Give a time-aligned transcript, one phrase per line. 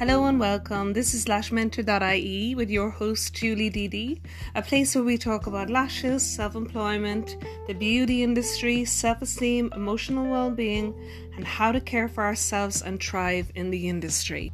[0.00, 0.94] Hello and welcome.
[0.94, 4.22] This is lashmentor.ie with your host Julie Didi,
[4.54, 10.26] a place where we talk about lashes, self employment, the beauty industry, self esteem, emotional
[10.26, 10.94] well being,
[11.36, 14.50] and how to care for ourselves and thrive in the industry.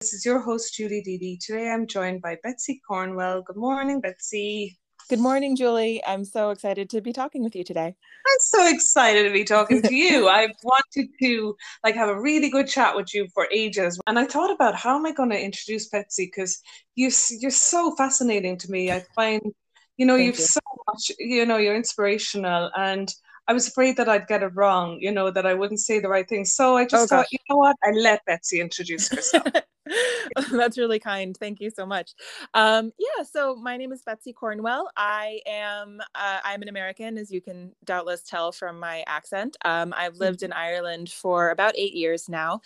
[0.00, 1.36] This is your host Julie Didi.
[1.38, 3.42] Today I'm joined by Betsy Cornwell.
[3.42, 4.78] Good morning, Betsy.
[5.08, 6.02] Good morning, Julie.
[6.06, 7.86] I'm so excited to be talking with you today.
[7.86, 10.28] I'm so excited to be talking to you.
[10.28, 14.26] I've wanted to like have a really good chat with you for ages, and I
[14.26, 16.60] thought about how am I going to introduce Betsy because
[16.94, 17.10] you
[17.40, 18.92] you're so fascinating to me.
[18.92, 19.40] I find
[19.96, 20.44] you know you've you.
[20.44, 23.10] so much you know you're inspirational and
[23.46, 26.08] I was afraid that I'd get it wrong, you know, that I wouldn't say the
[26.10, 26.44] right thing.
[26.44, 29.46] So I oh, just oh, thought, you know what, I let Betsy introduce herself.
[30.52, 31.36] That's really kind.
[31.36, 32.14] Thank you so much.
[32.54, 34.90] Um, yeah, so my name is Betsy Cornwell.
[34.96, 39.56] I am uh, I'm an American, as you can doubtless tell from my accent.
[39.64, 40.52] Um, I've lived in.
[40.58, 42.60] Ireland for about eight years now,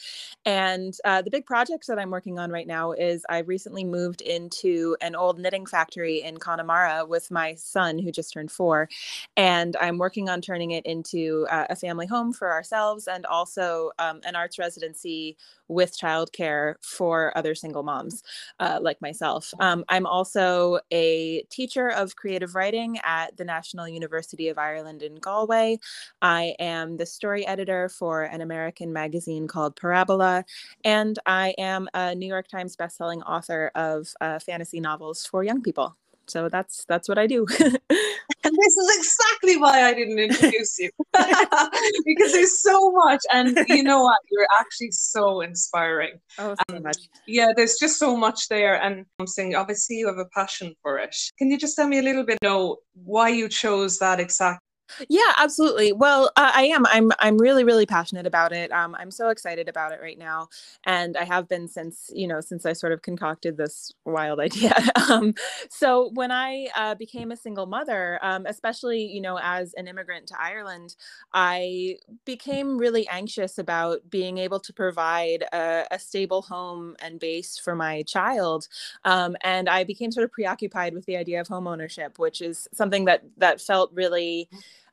[0.46, 4.22] and uh, the big project that I'm working on right now is I recently moved
[4.22, 8.88] into an old knitting factory in Connemara with my son, who just turned four,
[9.36, 13.90] and I'm working on turning it into uh, a family home for ourselves and also
[13.98, 15.36] um, an arts residency
[15.68, 18.22] with childcare for other single moms
[18.60, 19.52] uh, like myself.
[19.60, 25.16] Um, I'm also a teacher of creative writing at the National University of Ireland in
[25.16, 25.78] Galway.
[26.20, 30.44] I am the story editor for an American magazine called Parabola,
[30.84, 35.62] and I am a New York Times bestselling author of uh, fantasy novels for young
[35.62, 35.96] people
[36.26, 37.46] so that's that's what I do.
[38.62, 44.02] this is exactly why I didn't introduce you because there's so much, and you know
[44.02, 44.18] what?
[44.30, 46.20] You're actually so inspiring.
[46.38, 46.98] Oh, so um, much.
[47.26, 50.98] Yeah, there's just so much there, and I'm saying obviously you have a passion for
[50.98, 51.14] it.
[51.38, 54.61] Can you just tell me a little bit, you know, why you chose that exact
[55.08, 55.92] yeah, absolutely.
[55.92, 56.86] Well, uh, I am.
[56.86, 57.12] I'm.
[57.18, 58.70] I'm really, really passionate about it.
[58.72, 60.48] Um, I'm so excited about it right now,
[60.84, 64.74] and I have been since you know since I sort of concocted this wild idea.
[65.08, 65.34] um,
[65.70, 70.26] so when I uh, became a single mother, um, especially you know as an immigrant
[70.28, 70.96] to Ireland,
[71.32, 77.58] I became really anxious about being able to provide a, a stable home and base
[77.58, 78.68] for my child,
[79.04, 82.68] um, and I became sort of preoccupied with the idea of home ownership, which is
[82.72, 84.48] something that that felt really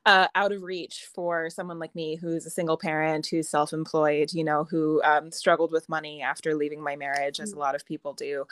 [0.06, 4.42] uh, out of reach for someone like me who's a single parent who's self-employed you
[4.42, 7.58] know who um, struggled with money after leaving my marriage as a mm.
[7.58, 8.44] lot of people do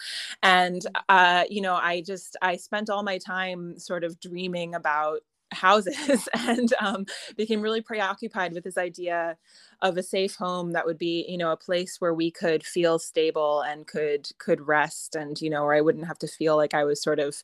[0.43, 5.21] and uh, you know i just i spent all my time sort of dreaming about
[5.53, 9.37] houses and um, became really preoccupied with this idea
[9.81, 12.99] of a safe home that would be you know a place where we could feel
[12.99, 16.75] stable and could could rest and you know where i wouldn't have to feel like
[16.75, 17.43] i was sort of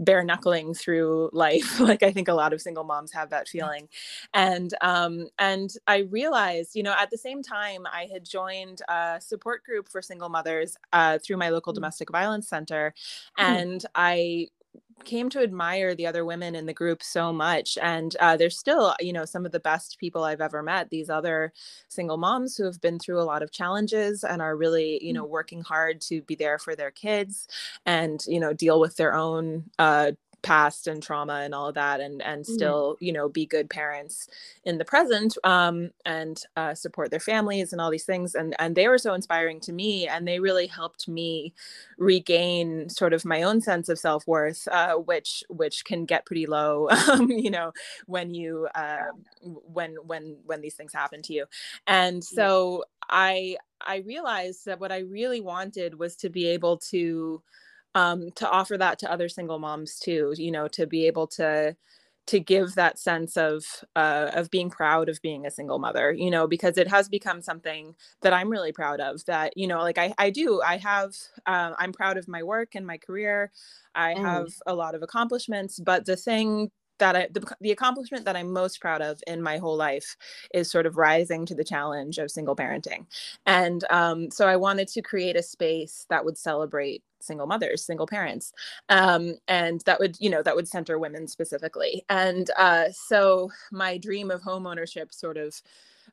[0.00, 3.88] bare knuckling through life like i think a lot of single moms have that feeling
[4.34, 9.18] and um and i realized you know at the same time i had joined a
[9.20, 11.76] support group for single mothers uh, through my local mm.
[11.76, 12.92] domestic violence center
[13.38, 13.44] mm.
[13.44, 14.46] and i
[15.04, 18.94] came to admire the other women in the group so much and uh, they're still
[19.00, 21.52] you know some of the best people i've ever met these other
[21.88, 25.26] single moms who have been through a lot of challenges and are really you know
[25.26, 25.30] mm.
[25.30, 27.48] working hard to be there for their kids
[27.86, 32.00] and you know deal with their own uh, past and trauma and all of that
[32.00, 32.52] and and mm-hmm.
[32.52, 34.28] still you know be good parents
[34.64, 38.34] in the present um and uh, support their families and all these things.
[38.34, 41.52] And and they were so inspiring to me and they really helped me
[41.96, 46.88] regain sort of my own sense of self-worth uh, which which can get pretty low
[47.10, 47.72] um, you know
[48.06, 49.06] when you uh,
[49.42, 51.46] when when when these things happen to you.
[51.86, 57.42] And so i i realized that what i really wanted was to be able to
[57.98, 61.76] um, to offer that to other single moms too you know to be able to
[62.26, 63.64] to give that sense of
[63.96, 67.42] uh, of being proud of being a single mother you know because it has become
[67.42, 71.14] something that i'm really proud of that you know like i, I do i have
[71.46, 73.50] uh, i'm proud of my work and my career
[73.94, 74.20] i mm.
[74.20, 78.52] have a lot of accomplishments but the thing that I, the, the accomplishment that I'm
[78.52, 80.16] most proud of in my whole life
[80.54, 83.06] is sort of rising to the challenge of single parenting.
[83.46, 88.06] And um, so I wanted to create a space that would celebrate single mothers single
[88.06, 88.52] parents
[88.90, 93.98] um, and that would you know that would center women specifically and uh, so my
[93.98, 95.60] dream of home ownership sort of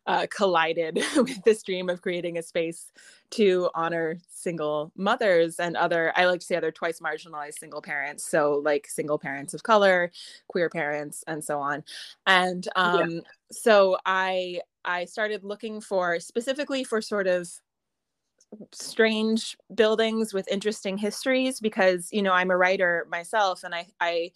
[0.07, 2.91] uh, collided with this dream of creating a space
[3.31, 8.23] to honor single mothers and other i like to say other twice marginalized single parents
[8.23, 10.11] so like single parents of color
[10.47, 11.83] queer parents and so on
[12.27, 13.19] and um, yeah.
[13.51, 17.49] so i i started looking for specifically for sort of
[18.71, 24.31] strange buildings with interesting histories because you know i'm a writer myself and i i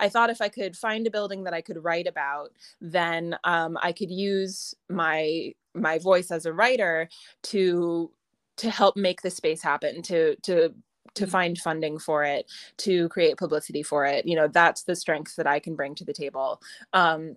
[0.00, 2.50] I thought if I could find a building that I could write about,
[2.80, 7.08] then um, I could use my my voice as a writer
[7.44, 8.10] to
[8.56, 10.74] to help make the space happen to to
[11.14, 11.30] to mm.
[11.30, 15.46] find funding for it to create publicity for it you know that's the strength that
[15.46, 16.60] i can bring to the table
[16.92, 17.36] um,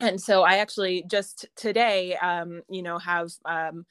[0.00, 3.84] and so i actually just today um, you know have um,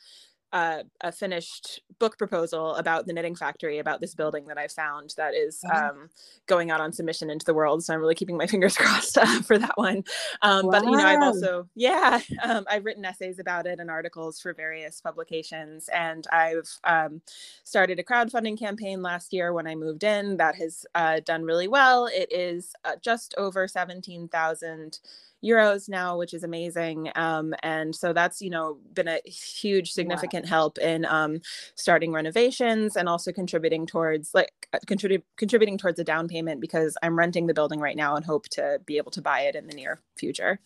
[0.53, 5.13] uh, a finished book proposal about the knitting factory about this building that i found
[5.17, 5.89] that is uh-huh.
[5.89, 6.09] um,
[6.45, 9.41] going out on submission into the world so i'm really keeping my fingers crossed uh,
[9.41, 10.03] for that one
[10.43, 10.71] um, wow.
[10.71, 14.53] but you know i've also yeah um, i've written essays about it and articles for
[14.53, 17.21] various publications and i've um,
[17.63, 21.67] started a crowdfunding campaign last year when i moved in that has uh, done really
[21.67, 24.99] well it is uh, just over 17000
[25.43, 27.11] euros now, which is amazing.
[27.15, 30.49] Um, and so that's you know been a huge significant wow.
[30.49, 31.41] help in um,
[31.75, 36.97] starting renovations and also contributing towards like uh, contribute contributing towards a down payment because
[37.03, 39.67] I'm renting the building right now and hope to be able to buy it in
[39.67, 40.59] the near future.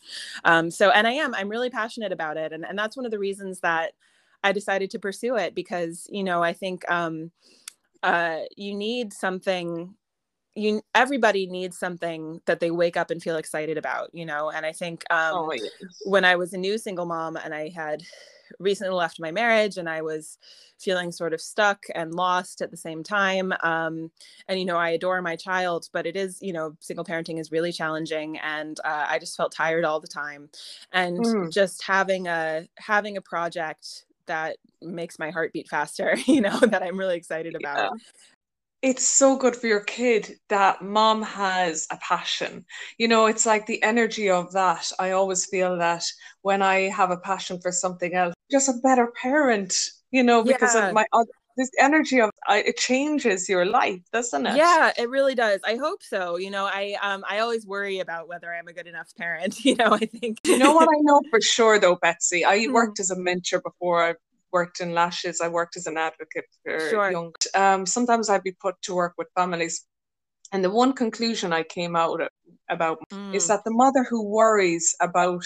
[0.46, 3.12] Um, so and I am I'm really passionate about it, and and that's one of
[3.12, 3.94] the reasons that
[4.44, 7.32] I decided to pursue it because you know I think um,
[8.04, 9.96] uh, you need something
[10.58, 14.66] you everybody needs something that they wake up and feel excited about you know and
[14.66, 15.70] i think um, oh, yes.
[16.06, 18.02] when i was a new single mom and i had
[18.60, 20.38] recently left my marriage and i was
[20.80, 24.10] feeling sort of stuck and lost at the same time um,
[24.48, 27.52] and you know i adore my child but it is you know single parenting is
[27.52, 30.50] really challenging and uh, i just felt tired all the time
[30.92, 31.52] and mm.
[31.52, 36.82] just having a having a project that makes my heart beat faster you know that
[36.82, 37.92] i'm really excited about
[38.82, 42.66] it's so good for your kid that mom has a passion.
[42.98, 44.92] You know, it's like the energy of that.
[45.00, 46.04] I always feel that
[46.42, 49.76] when I have a passion for something else, just a better parent,
[50.12, 50.90] you know, because yeah.
[50.90, 51.06] of my
[51.58, 56.04] this energy of it changes your life doesn't it yeah it really does i hope
[56.04, 59.58] so you know i um i always worry about whether i'm a good enough parent
[59.66, 62.74] you know i think you know what i know for sure though betsy i hmm.
[62.74, 64.14] worked as a mentor before i
[64.52, 65.42] worked in lashes.
[65.42, 67.12] I worked as an advocate for sure.
[67.12, 67.34] young.
[67.54, 69.86] Um, sometimes I'd be put to work with families,
[70.52, 72.22] and the one conclusion I came out
[72.70, 73.36] about mm.
[73.36, 75.44] is that the mother who worries about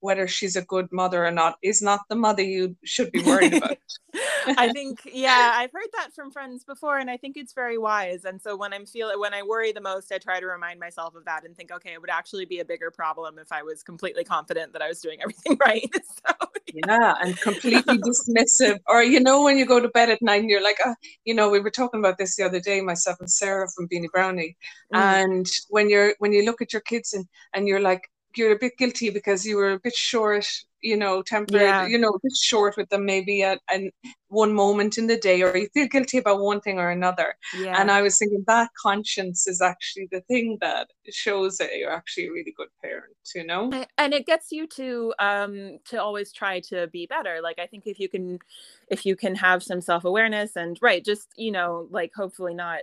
[0.00, 3.54] whether she's a good mother or not is not the mother you should be worried
[3.54, 3.78] about.
[4.46, 8.24] I think, yeah, I've heard that from friends before, and I think it's very wise.
[8.24, 11.14] And so when I'm feeling, when I worry the most, I try to remind myself
[11.14, 13.82] of that and think, okay, it would actually be a bigger problem if I was
[13.82, 15.90] completely confident that I was doing everything right.
[16.26, 16.34] So,
[16.72, 16.80] yeah.
[16.88, 17.14] yeah.
[17.20, 18.78] and completely dismissive.
[18.86, 21.34] Or you know, when you go to bed at night, and you're like, oh, you
[21.34, 24.56] know, we were talking about this the other day, myself and Sarah from Beanie Brownie,
[24.94, 24.98] mm.
[24.98, 28.58] and when you're when you look at your kids and and you're like, you're a
[28.58, 30.46] bit guilty because you were a bit short,
[30.80, 31.86] you know, tempered, yeah.
[31.86, 33.82] you know, a bit short with them maybe at, at
[34.28, 37.34] one moment in the day, or you feel guilty about one thing or another.
[37.56, 37.80] Yeah.
[37.80, 42.26] And I was thinking that conscience is actually the thing that shows that you're actually
[42.26, 43.70] a really good parent, you know.
[43.98, 47.40] And it gets you to um to always try to be better.
[47.42, 48.38] Like I think if you can,
[48.88, 52.80] if you can have some self awareness and right, just you know, like hopefully not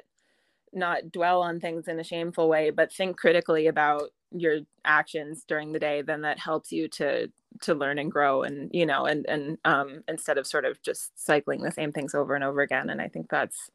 [0.74, 5.72] not dwell on things in a shameful way but think critically about your actions during
[5.72, 7.30] the day then that helps you to
[7.62, 11.12] to learn and grow and you know and and um instead of sort of just
[11.20, 12.90] cycling the same things over and over again.
[12.90, 13.70] And i think that's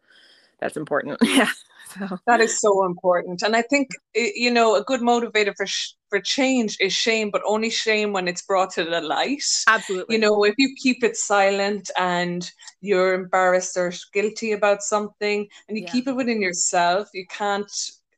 [0.61, 1.19] that's important.
[1.29, 1.51] Yeah.
[1.99, 2.19] So.
[2.27, 3.43] that is so important.
[3.43, 7.43] And i think you know a good motivator for sh- for change is shame but
[7.47, 9.45] only shame when it's brought to the light.
[9.67, 10.15] Absolutely.
[10.15, 15.77] you know if you keep it silent and you're embarrassed or guilty about something and
[15.77, 15.93] you yeah.
[15.93, 17.71] keep it within yourself you can't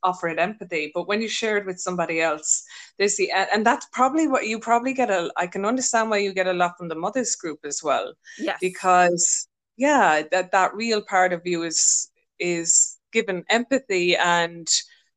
[0.06, 2.64] offer it empathy but when you share it with somebody else
[2.98, 6.32] there's the and that's probably what you probably get a i can understand why you
[6.32, 8.56] get a lot from the mothers group as well yes.
[8.60, 14.68] because yeah that that real part of you is is given empathy and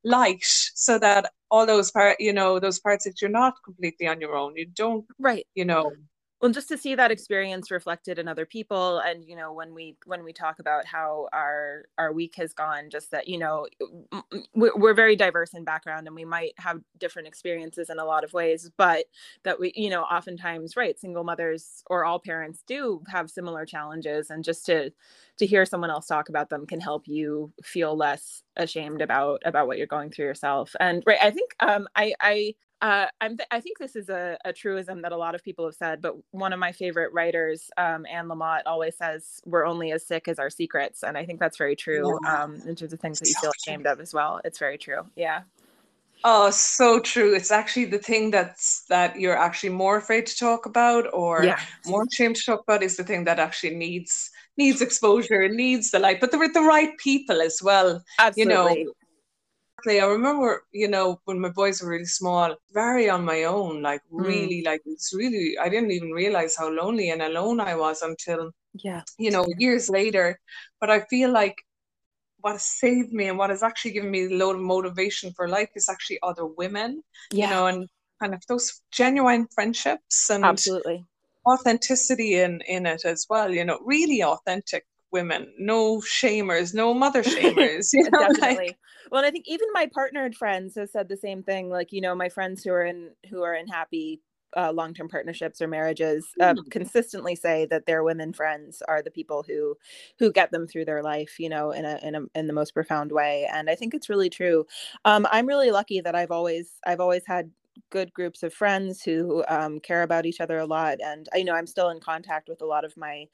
[0.04, 0.44] light
[0.86, 4.36] so that all those part you know those parts that you're not completely on your
[4.36, 5.92] own you don't right you know
[6.42, 9.96] well just to see that experience reflected in other people and you know when we
[10.06, 13.66] when we talk about how our our week has gone just that you know
[14.56, 18.34] we're very diverse in background and we might have different experiences in a lot of
[18.34, 19.06] ways but
[19.44, 24.30] that we you know oftentimes right single mothers or all parents do have similar challenges
[24.30, 24.92] and just to
[25.38, 29.68] to hear someone else talk about them can help you feel less ashamed about about
[29.68, 33.48] what you're going through yourself and right i think um i i uh, I'm th-
[33.52, 36.16] I think this is a, a, truism that a lot of people have said, but
[36.32, 40.40] one of my favorite writers, um, Anne Lamott, always says, "We're only as sick as
[40.40, 42.18] our secrets," and I think that's very true.
[42.24, 42.44] Yeah.
[42.44, 45.02] Um, in terms of things that you feel ashamed of as well, it's very true.
[45.18, 45.42] Yeah.
[46.24, 47.34] Oh, so true.
[47.34, 51.60] It's actually the thing that's that you're actually more afraid to talk about or yeah.
[51.86, 55.92] more ashamed to talk about is the thing that actually needs needs exposure, and needs
[55.92, 58.04] the light, but they're the right people as well.
[58.20, 58.80] Absolutely.
[58.80, 58.94] You know,
[59.88, 64.02] I remember, you know, when my boys were really small, very on my own, like
[64.12, 64.26] mm.
[64.26, 68.52] really, like it's really, I didn't even realize how lonely and alone I was until,
[68.74, 70.40] yeah, you know, years later.
[70.80, 71.56] But I feel like
[72.42, 75.48] what has saved me and what has actually given me a load of motivation for
[75.48, 77.46] life is actually other women, yeah.
[77.46, 77.90] you know, and
[78.22, 81.06] kind of those genuine friendships and absolutely
[81.48, 83.52] authenticity in in it as well.
[83.54, 87.90] You know, really authentic women, no shamers, no mother shamers.
[87.94, 88.68] You know, Definitely.
[88.68, 88.78] Like,
[89.12, 91.70] well, I think even my partnered friends have said the same thing.
[91.70, 94.22] Like, you know, my friends who are in who are in happy
[94.58, 96.72] uh, long-term partnerships or marriages uh, mm.
[96.72, 99.76] consistently say that their women friends are the people who
[100.18, 102.74] who get them through their life you know in a in a in the most
[102.74, 104.66] profound way and i think it's really true
[105.06, 107.52] um, i'm really lucky that i've always i've always had
[107.90, 111.54] good groups of friends who um, care about each other a lot and i know
[111.54, 113.26] i'm still in contact with a lot of my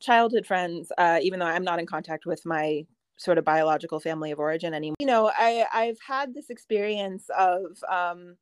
[0.00, 2.84] childhood friends uh, even though i'm not in contact with my
[3.16, 4.96] sort of biological family of origin anymore.
[5.00, 8.36] You know i i've had this experience of um,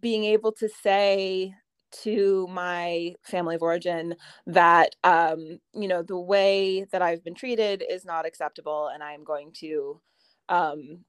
[0.00, 1.54] being able to say
[1.90, 4.14] to my family of origin
[4.46, 9.24] that um, you know the way that I've been treated is not acceptable, and I'm
[9.24, 10.00] going to
[10.48, 11.04] um,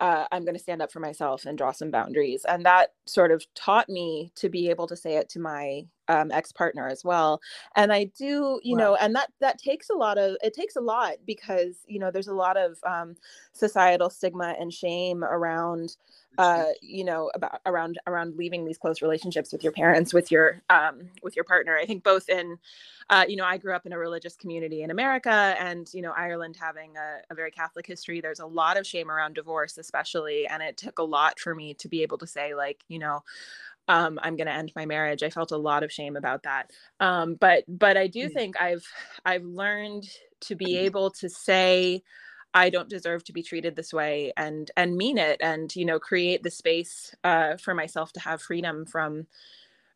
[0.00, 2.44] uh, I'm going to stand up for myself and draw some boundaries.
[2.46, 6.30] And that sort of taught me to be able to say it to my um,
[6.30, 7.40] ex-partner as well.
[7.74, 8.78] And I do, you wow.
[8.78, 12.10] know, and that that takes a lot of it takes a lot because you know
[12.10, 13.16] there's a lot of um,
[13.52, 15.96] societal stigma and shame around
[16.38, 20.62] uh, you know about around around leaving these close relationships with your parents with your
[20.70, 22.58] um, with your partner i think both in
[23.10, 26.12] uh, you know i grew up in a religious community in america and you know
[26.16, 30.46] ireland having a, a, very catholic history there's a lot of shame around divorce especially
[30.46, 33.22] and it took a lot for me to be able to say like you know
[33.88, 35.22] um, i'm going to end my marriage.
[35.22, 36.70] I felt a lot of shame about that.
[37.00, 38.32] Um, but but i do mm.
[38.32, 38.86] think i've
[39.24, 40.08] i've learned
[40.42, 42.02] to be able to say
[42.54, 45.98] I don't deserve to be treated this way and and mean it and you know
[45.98, 49.26] create the space uh, for myself to have freedom from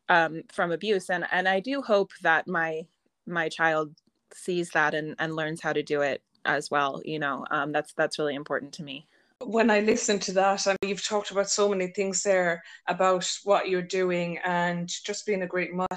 [0.09, 1.09] um, from abuse.
[1.09, 2.85] And and I do hope that my
[3.25, 3.95] my child
[4.33, 7.45] sees that and and learns how to do it as well you know?
[7.51, 9.07] Um, that's that's really important to me
[9.45, 13.29] when I listen to that, I mean, you've talked about so many things there about
[13.43, 15.87] what you're doing and just being a great mom.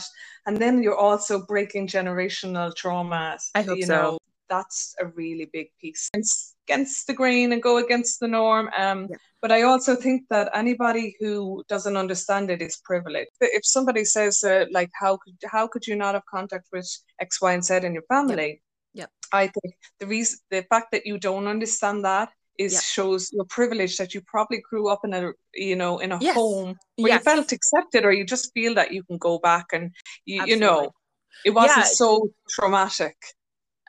[0.46, 3.38] And then you're also breaking generational trauma.
[3.54, 3.94] I hope you so.
[3.94, 8.68] Know, that's a really big piece against, against the grain and go against the norm.
[8.76, 9.16] Um, yeah.
[9.40, 13.30] But I also think that anybody who doesn't understand it is privileged.
[13.40, 16.88] If somebody says uh, like, "How could how could you not have contact with
[17.20, 18.62] X, Y, and Z in your family?"
[18.94, 22.80] Yeah, I think the reason the fact that you don't understand that is yeah.
[22.80, 26.34] shows your privilege that you probably grew up in a you know in a yes.
[26.34, 27.20] home where yes.
[27.20, 29.90] you felt accepted or you just feel that you can go back and
[30.24, 30.92] you, you know
[31.44, 31.84] it wasn't yeah.
[31.84, 33.16] so traumatic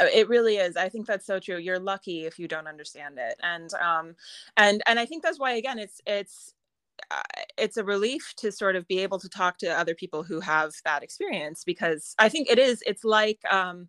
[0.02, 3.18] uh, it really is i think that's so true you're lucky if you don't understand
[3.18, 4.16] it and um
[4.58, 6.54] and and i think that's why again it's it's
[7.12, 7.22] uh,
[7.58, 10.72] it's a relief to sort of be able to talk to other people who have
[10.86, 13.88] that experience because i think it is it's like um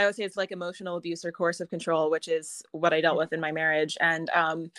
[0.00, 3.18] I would say it's like emotional abuse or coercive control, which is what I dealt
[3.18, 3.96] with in my marriage.
[4.00, 4.70] And um,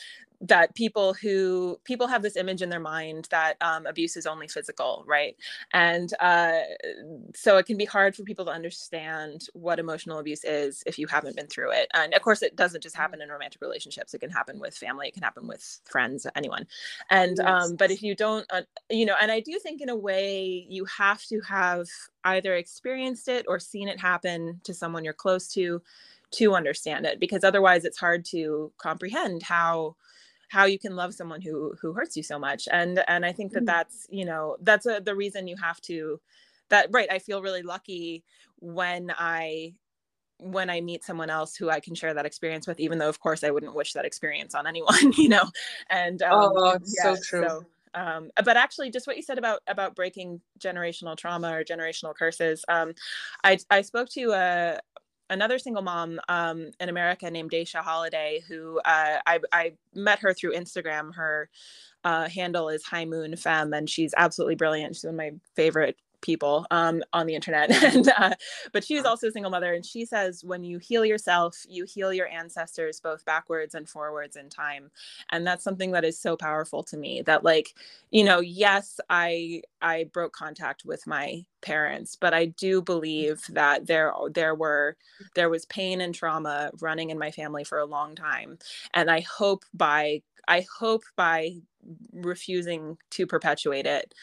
[0.41, 4.48] that people who people have this image in their mind that um, abuse is only
[4.48, 5.36] physical right?
[5.74, 6.60] And uh,
[7.36, 11.07] so it can be hard for people to understand what emotional abuse is if you
[11.07, 11.88] haven't been through it.
[11.93, 13.01] And of course it doesn't just mm-hmm.
[13.01, 14.13] happen in romantic relationships.
[14.13, 15.07] It can happen with family.
[15.07, 16.65] It can happen with friends anyone.
[17.10, 17.48] And yes.
[17.48, 20.65] um, but if you don't uh, you know and i do think in a way
[20.69, 21.88] you have to have
[22.25, 25.81] either experienced it or seen it happen to someone you're close to
[26.31, 29.95] to understand it because otherwise it's hard to comprehend how
[30.51, 32.67] how you can love someone who who hurts you so much.
[32.72, 33.67] And and i think that mm.
[33.67, 36.20] that's you know that's a, the reason you have to
[36.70, 38.24] that right i feel really lucky
[38.60, 39.74] when i
[40.38, 43.20] when i meet someone else who i can share that experience with even though of
[43.20, 45.50] course i wouldn't wish that experience on anyone you know?
[45.89, 47.48] And um, oh yeah, so true.
[47.48, 52.15] so, um, but actually just what you said about about breaking generational trauma or generational
[52.15, 52.93] curses um,
[53.43, 54.79] I, I spoke to a,
[55.31, 60.33] another single mom um, in America named Daisha Holiday, who uh, I, I, met her
[60.33, 61.15] through Instagram.
[61.15, 61.50] Her
[62.03, 64.95] uh, handle is High Moon Femme, and she's absolutely brilliant.
[64.95, 67.71] She's one of my favorite people um, on the internet.
[67.83, 68.35] and uh,
[68.71, 72.13] but she's also a single mother, and she says when you heal yourself, you heal
[72.13, 74.91] your ancestors both backwards and forwards in time,
[75.31, 77.21] and that's something that is so powerful to me.
[77.21, 77.73] That like
[78.11, 83.87] you know, yes, I I broke contact with my parents, but I do believe that
[83.87, 84.95] there there were
[85.35, 88.57] there was pain and trauma running in my family for a long time,
[88.93, 91.55] and I hope by I hope by
[92.13, 94.13] refusing to perpetuate it,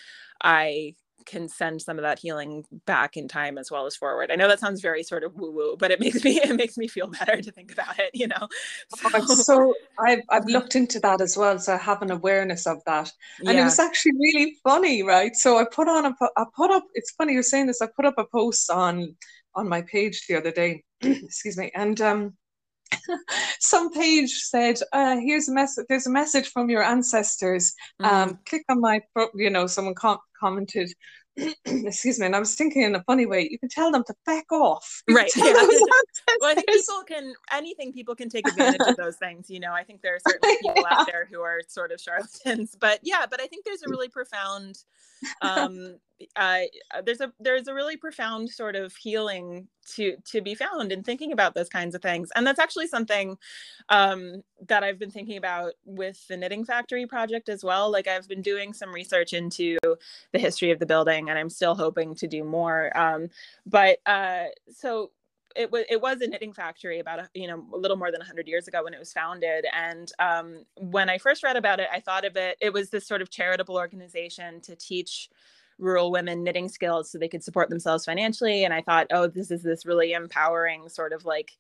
[0.43, 0.95] I
[1.27, 4.31] can send some of that healing back in time as well as forward.
[4.31, 6.77] I know that sounds very sort of woo woo, but it makes me it makes
[6.77, 8.11] me feel better to think about it.
[8.15, 8.49] You know.
[8.97, 12.67] So, oh, so I've I've looked into that as well, so I have an awareness
[12.67, 13.63] of that, and yeah.
[13.63, 15.35] it was actually really funny, right?
[15.37, 16.85] So I put on a I put up.
[16.95, 17.83] It's funny you're saying this.
[17.83, 19.17] I put up a post on
[19.55, 20.85] on my page the other day.
[21.01, 22.35] excuse me, and um
[23.61, 25.87] some page said, uh, "Here's a message.
[25.89, 27.75] There's a message from your ancestors.
[28.01, 28.33] Um, mm-hmm.
[28.47, 29.01] click on my,
[29.35, 30.93] you know, someone com- commented."
[31.65, 34.15] excuse me, and I was thinking in a funny way, you can tell them to
[34.27, 35.03] back off.
[35.11, 35.31] right.
[35.37, 35.45] Yeah.
[36.41, 39.49] well, I think people can anything people can take advantage of those things.
[39.49, 40.99] You know, I think there are certain people yeah.
[40.99, 44.09] out there who are sort of charlatans, but yeah, but I think there's a really
[44.09, 44.79] profound
[45.43, 45.97] um
[46.37, 46.63] uh,
[47.05, 51.33] there's a there's a really profound sort of healing to to be found in thinking
[51.33, 52.31] about those kinds of things.
[52.35, 53.37] And that's actually something
[53.89, 57.91] um, that i've been thinking about with the knitting factory project as well.
[57.91, 59.77] Like i've been doing some research into
[60.33, 62.97] the history of the building and i'm still hoping to do more.
[62.97, 63.29] Um,
[63.67, 65.11] but uh, so
[65.57, 68.21] it was it was a knitting factory about a, you know a little more than
[68.21, 69.67] 100 years ago when it was founded.
[69.73, 73.07] And um, when i first read about it i thought of it it was this
[73.07, 75.31] sort of charitable organization to teach
[75.79, 79.51] rural women knitting skills so they could support themselves financially and i thought oh this
[79.51, 81.53] is this really empowering sort of like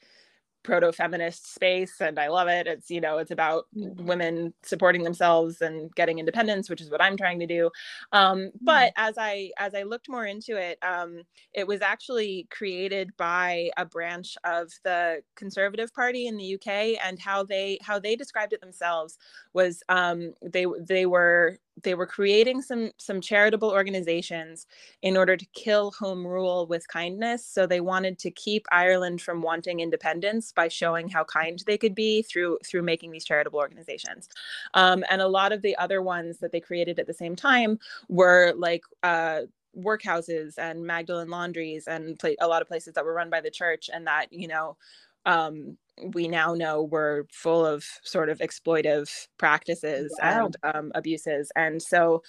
[0.64, 4.04] proto-feminist space and i love it it's you know it's about mm-hmm.
[4.04, 7.70] women supporting themselves and getting independence which is what i'm trying to do
[8.12, 8.48] um, mm-hmm.
[8.62, 11.22] but as i as i looked more into it um,
[11.54, 17.18] it was actually created by a branch of the conservative party in the uk and
[17.18, 19.16] how they how they described it themselves
[19.54, 24.66] was um, they they were they were creating some some charitable organizations
[25.02, 27.46] in order to kill home rule with kindness.
[27.46, 31.94] So they wanted to keep ireland from wanting independence by showing how kind they could
[31.94, 34.28] be through through making these charitable organizations.
[34.74, 37.78] Um, and a lot of the other ones that they created at the same time
[38.08, 39.42] were like uh,
[39.76, 43.50] workhouses and magdalen laundries and pla- a lot of places that were run by the
[43.50, 44.76] church and that you know
[45.26, 45.76] um,
[46.12, 50.46] we now know were full of sort of exploitive practices wow.
[50.46, 52.22] and um, abuses and so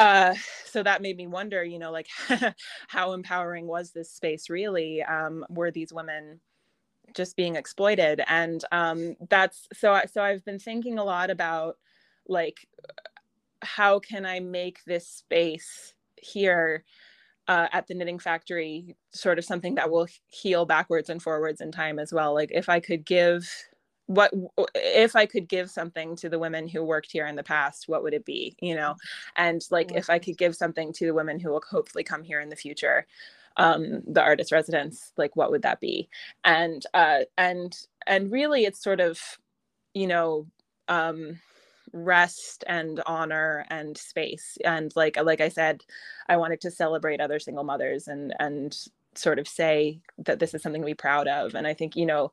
[0.00, 2.08] uh, so that made me wonder you know like
[2.88, 6.40] how empowering was this space really um, were these women
[7.14, 11.76] just being exploited and um, that's so so i've been thinking a lot about
[12.26, 12.66] like
[13.60, 16.84] how can i make this space here
[17.48, 21.72] uh, at the knitting factory sort of something that will heal backwards and forwards in
[21.72, 22.34] time as well.
[22.34, 23.48] Like if i could give
[24.06, 24.32] what
[24.74, 28.02] if i could give something to the women who worked here in the past what
[28.02, 28.94] would it be you know?
[29.36, 32.40] And like if i could give something to the women who will hopefully come here
[32.40, 33.06] in the future
[33.58, 36.08] um the artist residence like what would that be?
[36.44, 37.76] And uh and
[38.06, 39.20] and really it's sort of
[39.94, 40.46] you know
[40.88, 41.40] um
[41.92, 44.58] rest and honor and space.
[44.64, 45.82] And like like i said
[46.28, 48.76] i wanted to celebrate other single mothers and and
[49.14, 51.54] sort of say that this is something to be proud of.
[51.54, 52.30] And i think you know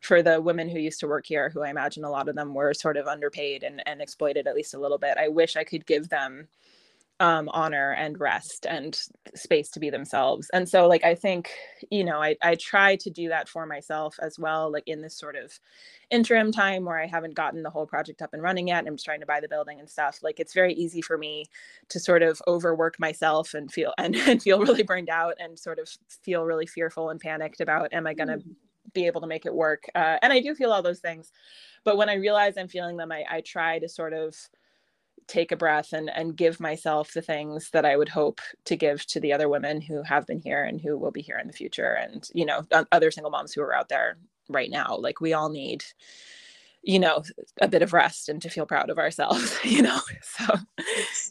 [0.00, 2.54] for the women who used to work here who i imagine a lot of them
[2.54, 5.64] were sort of underpaid and, and exploited at least a little bit i wish i
[5.64, 6.48] could give them
[7.22, 9.00] um, honor and rest and
[9.36, 10.50] space to be themselves.
[10.52, 11.50] And so, like, I think,
[11.88, 15.16] you know, I, I try to do that for myself as well, like in this
[15.16, 15.52] sort of
[16.10, 18.80] interim time where I haven't gotten the whole project up and running yet.
[18.80, 20.18] And I'm just trying to buy the building and stuff.
[20.20, 21.44] Like, it's very easy for me
[21.90, 25.78] to sort of overwork myself and feel and, and feel really burned out and sort
[25.78, 25.88] of
[26.24, 28.54] feel really fearful and panicked about, am I going to mm.
[28.94, 29.84] be able to make it work?
[29.94, 31.30] Uh, and I do feel all those things.
[31.84, 34.34] But when I realize I'm feeling them, I, I try to sort of
[35.32, 39.06] take a breath and and give myself the things that I would hope to give
[39.06, 41.52] to the other women who have been here and who will be here in the
[41.52, 44.18] future and you know other single moms who are out there
[44.48, 44.96] right now.
[44.98, 45.84] Like we all need
[46.82, 47.22] you know
[47.60, 50.00] a bit of rest and to feel proud of ourselves you know?
[50.22, 50.44] So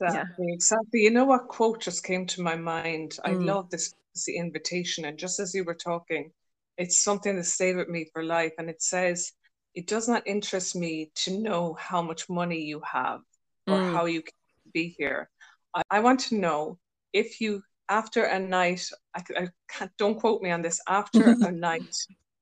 [0.02, 0.54] exactly yeah.
[0.54, 3.18] exactly you know what quote just came to my mind?
[3.24, 3.46] I mm.
[3.46, 3.94] love this
[4.26, 5.06] the invitation.
[5.06, 6.32] And just as you were talking
[6.78, 8.54] it's something that stayed with me for life.
[8.58, 9.34] And it says
[9.76, 13.22] it does not interest me to know how much money you have
[13.72, 13.94] or mm.
[13.94, 14.34] how you can
[14.74, 15.30] be here.
[15.74, 16.78] I, I, want to know
[17.14, 21.52] if you, after a night, I, I can't, don't quote me on this, after a
[21.52, 21.96] night,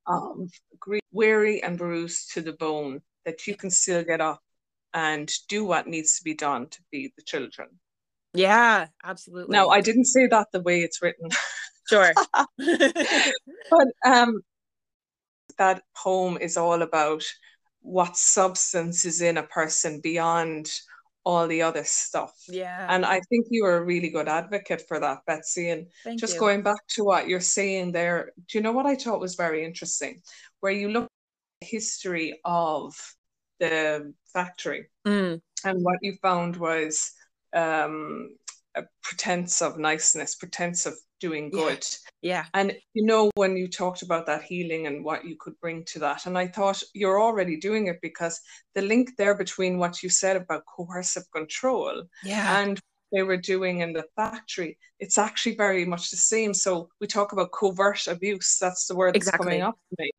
[0.07, 0.47] um,
[1.11, 4.41] weary and bruised to the bone, that you can still get up
[4.93, 7.69] and do what needs to be done to feed the children.
[8.33, 9.55] Yeah, absolutely.
[9.55, 11.29] Now, I didn't say that the way it's written.
[11.87, 12.13] Sure.
[12.57, 14.41] but um,
[15.57, 17.23] that poem is all about
[17.81, 20.71] what substance is in a person beyond
[21.25, 22.33] all the other stuff.
[22.47, 22.85] Yeah.
[22.89, 25.69] And I think you are a really good advocate for that, Betsy.
[25.69, 26.39] And Thank just you.
[26.39, 29.63] going back to what you're saying there, do you know what I thought was very
[29.63, 30.21] interesting?
[30.61, 31.09] Where you look at
[31.61, 32.93] the history of
[33.59, 35.41] the factory mm.
[35.65, 37.11] and what you found was
[37.53, 38.35] um,
[38.75, 41.85] a pretense of niceness, pretense of doing good.
[42.21, 42.45] Yeah.
[42.53, 45.99] And you know, when you talked about that healing and what you could bring to
[45.99, 48.39] that, and I thought you're already doing it because
[48.75, 52.61] the link there between what you said about coercive control yeah.
[52.61, 52.79] and
[53.11, 56.53] they were doing in the factory, it's actually very much the same.
[56.53, 59.37] So we talk about covert abuse, that's the word exactly.
[59.37, 60.11] that's coming up to me.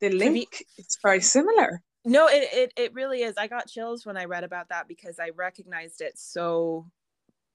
[0.00, 1.82] The link is very similar.
[2.04, 3.34] No, it, it it really is.
[3.36, 6.86] I got chills when I read about that because I recognized it so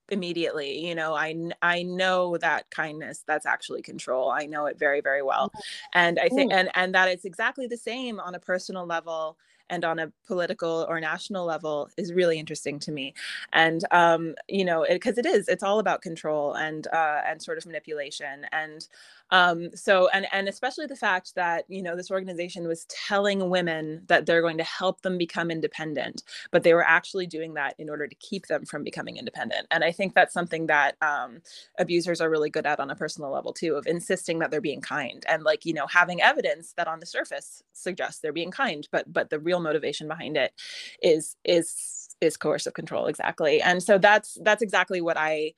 [0.10, 5.02] immediately you know i i know that kindness that's actually control i know it very
[5.02, 5.52] very well.
[5.94, 9.38] And i think and and that it's exactly the same on a personal level
[9.70, 13.14] and on a political or national level is really interesting to me.
[13.54, 17.42] And um you know because it, it is it's all about control and uh and
[17.42, 18.46] sort of manipulation.
[18.52, 18.88] And
[19.32, 24.04] um, so and and especially the fact that you know this organization was telling women
[24.08, 27.90] that they're going to help them become independent but they were actually doing that in
[27.90, 29.68] order to keep them from becoming independent.
[29.72, 31.42] And i think that's something that um,
[31.80, 34.82] abusers are really good at on a personal level too of insisting that they're being
[34.82, 38.88] kind and like you know having evidence that on the surface suggests they're being kind
[38.92, 40.54] but but the real motivation behind it
[41.02, 43.62] is is is coercive control exactly.
[43.62, 45.54] And so that's that's exactly what i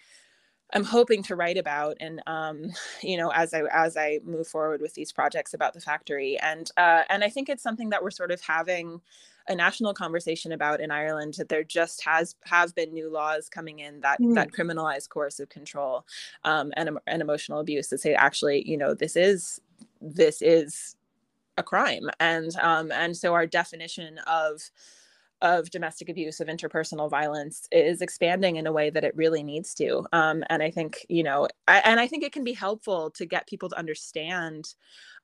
[0.74, 4.82] I'm hoping to write about and um, you know as I as I move forward
[4.82, 8.12] with these projects about the factory and uh, and I think it's something that we're
[8.12, 9.02] sort of having
[9.50, 13.80] a national conversation about in Ireland that there just has have been new laws coming
[13.80, 14.36] in that mm.
[14.36, 16.06] that criminalize coercive control
[16.44, 19.62] um, and, and emotional abuse that say actually you know this is
[20.02, 20.96] this is
[21.58, 24.70] a crime and um, and so our definition of
[25.42, 29.74] of domestic abuse of interpersonal violence is expanding in a way that it really needs
[29.74, 33.12] to um, and i think you know I, and i think it can be helpful
[33.12, 34.74] to get people to understand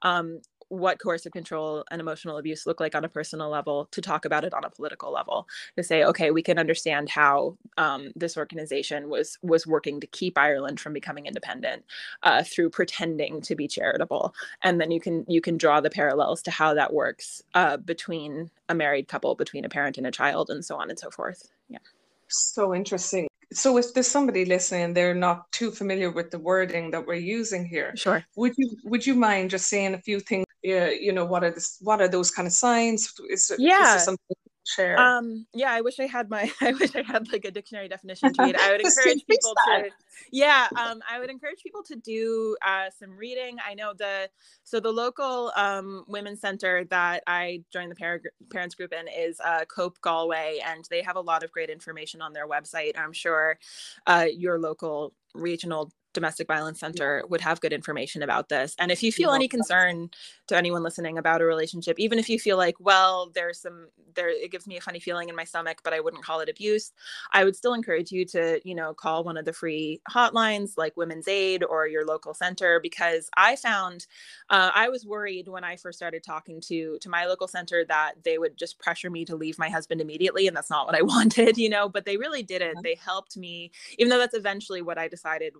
[0.04, 0.42] um,
[0.74, 4.44] what coercive control and emotional abuse look like on a personal level to talk about
[4.44, 9.10] it on a political level to say okay we can understand how um, this organization
[9.10, 11.84] was was working to keep ireland from becoming independent
[12.24, 14.34] uh, through pretending to be charitable.
[14.62, 18.52] And then you can you can draw the parallels to how that works uh, between
[18.70, 21.50] a married couple between a parent and a child and so on and so forth.
[21.70, 21.80] Yeah.
[22.28, 23.28] So interesting.
[23.52, 27.66] So if there's somebody listening they're not too familiar with the wording that we're using
[27.66, 28.26] here sure.
[28.36, 31.52] would you would you mind just saying a few things uh, you know what are
[31.52, 33.14] this what are those kind of signs?
[33.30, 34.98] Is, yeah is something share?
[34.98, 38.34] Um yeah i wish i had my i wish i had like a dictionary definition
[38.34, 39.90] to it i would encourage people to
[40.32, 43.58] yeah um i would encourage people to do uh some reading.
[43.66, 44.30] I know the
[44.64, 48.22] so the local um women's center that i joined the par-
[48.52, 52.22] parents group in is uh cope galway and they have a lot of great information
[52.22, 52.98] on their website.
[52.98, 53.60] I'm sure
[54.08, 58.76] uh your local regional domestic violence center would have good information about this.
[58.80, 60.10] And if you feel any concern
[60.48, 64.30] to anyone listening about a relationship even if you feel like well there's some there
[64.30, 66.92] it gives me a funny feeling in my stomach but i wouldn't call it abuse
[67.32, 70.96] i would still encourage you to you know call one of the free hotlines like
[70.98, 74.06] women's aid or your local center because i found
[74.50, 78.14] uh, i was worried when i first started talking to to my local center that
[78.24, 81.02] they would just pressure me to leave my husband immediately and that's not what i
[81.14, 84.82] wanted you know but they really did it they helped me even though that's eventually
[84.82, 85.54] what i decided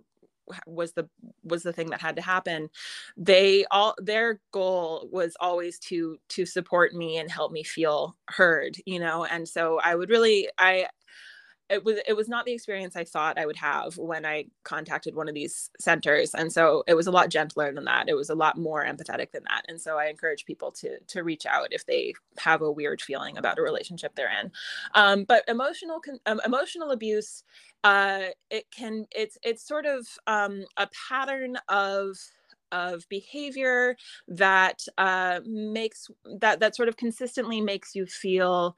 [0.66, 1.08] was the
[1.44, 2.70] was the thing that had to happen.
[3.16, 8.76] They all their goal was always to to support me and help me feel heard
[8.86, 9.24] you know?
[9.24, 10.86] And so i would really i
[11.70, 15.14] it was it was not the experience I thought I would have when I contacted
[15.14, 18.08] one of these centers, and so it was a lot gentler than that.
[18.08, 21.22] It was a lot more empathetic than that, and so I encourage people to to
[21.22, 24.52] reach out if they have a weird feeling about a relationship they're in.
[24.94, 27.44] Um, but emotional um, emotional abuse
[27.84, 32.16] uh, it can it's it's sort of um, a pattern of
[32.72, 33.96] of behavior
[34.26, 36.08] that uh, makes
[36.40, 38.76] that that sort of consistently makes you feel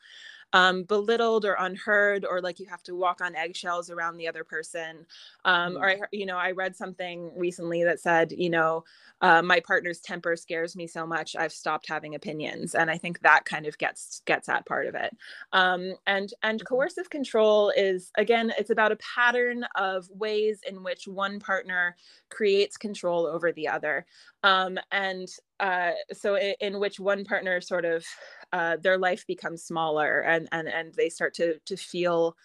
[0.52, 4.44] um, belittled or unheard or like you have to walk on eggshells around the other
[4.44, 5.04] person
[5.44, 5.82] um, mm-hmm.
[5.82, 8.84] or i you know i read something recently that said you know
[9.22, 13.20] uh, my partner's temper scares me so much i've stopped having opinions and i think
[13.20, 15.16] that kind of gets gets at part of it
[15.52, 16.74] um, and and mm-hmm.
[16.74, 21.96] coercive control is again it's about a pattern of ways in which one partner
[22.30, 24.06] creates control over the other
[24.42, 25.28] um, and
[25.60, 28.04] uh, so in, in, which one partner sort of
[28.52, 32.36] uh, their life becomes smaller and and and they start to to feel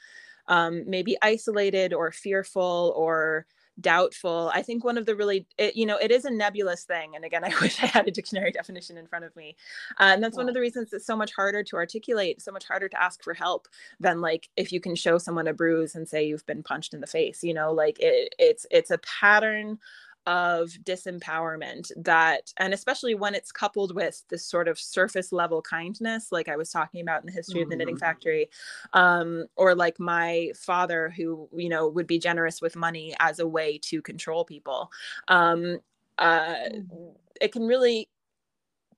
[0.47, 3.45] um, maybe isolated or fearful or
[3.79, 4.51] doubtful.
[4.53, 7.23] I think one of the really it, you know it is a nebulous thing and
[7.25, 9.55] again i wish i had a dictionary definition in front of me
[9.99, 12.67] uh, and that's one of the reasons it's so much harder to articulate so much
[12.67, 13.67] harder to ask for help
[13.99, 17.01] than like if you can show someone a bruise and say you've been punched in
[17.01, 19.79] the face you know like it, it's it's a pattern
[20.27, 26.31] of disempowerment that and especially when it's coupled with this sort of surface level kindness
[26.31, 27.63] like i was talking about in the history mm-hmm.
[27.63, 28.05] of the knitting mm-hmm.
[28.05, 28.49] factory
[28.93, 33.47] um, or like my father who you know would be generous with money as a
[33.47, 34.91] way to control people
[35.27, 35.79] um,
[36.19, 37.09] uh, mm-hmm.
[37.39, 38.07] it can really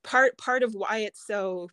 [0.03, 1.69] part part of why it's so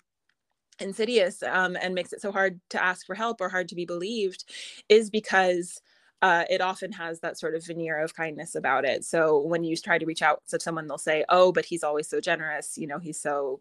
[0.81, 3.85] insidious um, and makes it so hard to ask for help or hard to be
[3.85, 4.45] believed
[4.89, 5.81] is because
[6.23, 9.05] uh, it often has that sort of veneer of kindness about it.
[9.05, 12.09] So when you try to reach out to someone, they'll say, "Oh, but he's always
[12.09, 12.77] so generous.
[12.77, 13.61] You know, he's so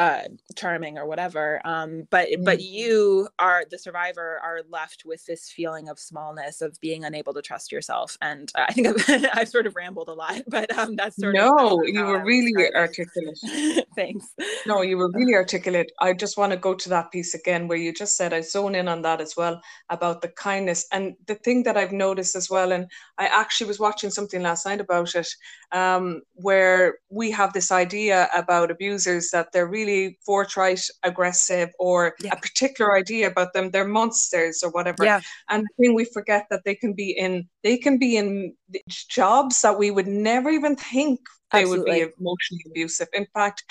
[0.00, 0.22] uh,
[0.56, 1.60] charming or whatever.
[1.64, 2.44] Um, but mm-hmm.
[2.44, 7.34] but you are the survivor are left with this feeling of smallness of being unable
[7.34, 8.16] to trust yourself.
[8.22, 11.50] And I think I've, I've sort of rambled a lot, but um, that's sort no,
[11.50, 11.82] of no.
[11.84, 13.38] You were really articulate.
[13.94, 14.26] Thanks.
[14.66, 15.92] No, you were really articulate.
[16.00, 18.74] I just want to go to that piece again where you just said I zone
[18.74, 22.48] in on that as well about the kindness and the thing that I've noticed as
[22.48, 22.72] well.
[22.72, 22.86] And
[23.18, 25.28] I actually was watching something last night about it,
[25.72, 32.14] um, where we have this idea about abusers that they're really really forthright, aggressive, or
[32.20, 32.30] yeah.
[32.32, 35.04] a particular idea about them, they're monsters or whatever.
[35.04, 35.20] Yeah.
[35.48, 38.54] And I think we forget that they can be in they can be in
[38.88, 41.20] jobs that we would never even think
[41.52, 42.00] they Absolutely.
[42.00, 43.08] would be emotionally abusive.
[43.12, 43.64] In fact,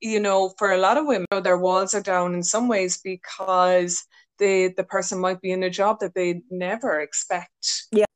[0.00, 4.04] you know, for a lot of women, their walls are down in some ways because
[4.38, 7.86] the the person might be in a job that they never expect.
[7.92, 8.07] Yeah.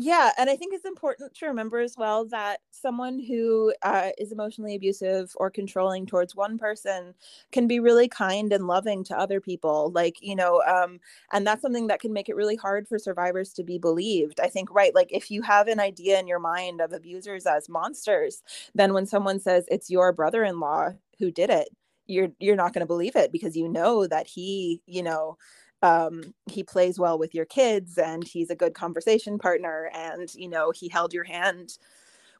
[0.00, 4.30] Yeah, and I think it's important to remember as well that someone who uh, is
[4.30, 7.14] emotionally abusive or controlling towards one person
[7.50, 9.90] can be really kind and loving to other people.
[9.92, 11.00] Like, you know, um,
[11.32, 14.38] and that's something that can make it really hard for survivors to be believed.
[14.38, 17.68] I think, right, like if you have an idea in your mind of abusers as
[17.68, 18.44] monsters,
[18.76, 21.70] then when someone says it's your brother in law who did it,
[22.06, 25.36] you're you're not going to believe it because you know that he, you know,
[25.82, 30.48] um, he plays well with your kids and he's a good conversation partner and you
[30.48, 31.78] know he held your hand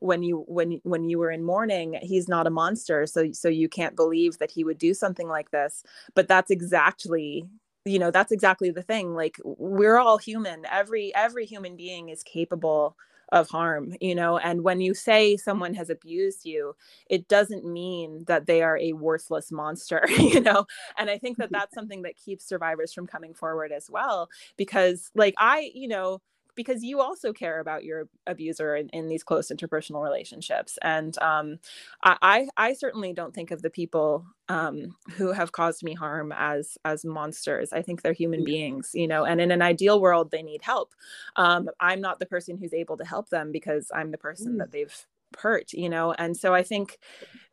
[0.00, 1.98] when you when when you were in mourning.
[2.02, 5.50] He's not a monster so so you can't believe that he would do something like
[5.50, 5.82] this.
[6.14, 7.46] But that's exactly
[7.84, 9.14] you know that's exactly the thing.
[9.14, 10.64] Like we're all human.
[10.70, 12.96] Every every human being is capable
[13.30, 16.74] of harm you know and when you say someone has abused you
[17.08, 20.66] it doesn't mean that they are a worthless monster you know
[20.98, 25.10] and i think that that's something that keeps survivors from coming forward as well because
[25.14, 26.20] like i you know
[26.58, 30.76] because you also care about your abuser in, in these close interpersonal relationships.
[30.82, 31.60] And um,
[32.02, 36.76] I, I certainly don't think of the people um, who have caused me harm as
[36.84, 37.72] as monsters.
[37.72, 39.24] I think they're human beings, you know.
[39.24, 40.96] And in an ideal world, they need help.
[41.36, 44.58] Um, I'm not the person who's able to help them because I'm the person mm.
[44.58, 46.98] that they've hurt you know and so i think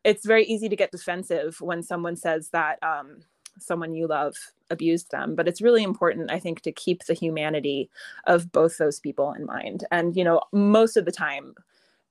[0.05, 3.17] it's very easy to get defensive when someone says that um,
[3.59, 4.35] someone you love
[4.69, 5.35] abused them.
[5.35, 7.89] But it's really important i think to keep the humanity
[8.25, 9.85] of both those people in mind.
[9.91, 11.55] And you know most of the time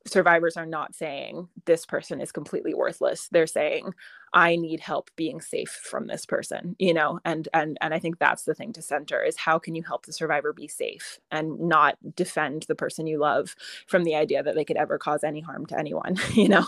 [0.06, 3.28] survivors are not saying this person is completely worthless.
[3.32, 3.94] They're saying
[4.34, 7.20] i need help being safe from this person you know?
[7.24, 10.04] And and and i think that's the thing to center is how can you help
[10.04, 13.54] the survivor be safe and not defend the person you love
[13.86, 16.66] from the idea that they could ever cause any harm to anyone you know?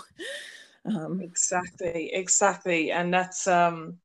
[0.87, 2.93] Um, exactly exactly.
[2.93, 3.99] And that's um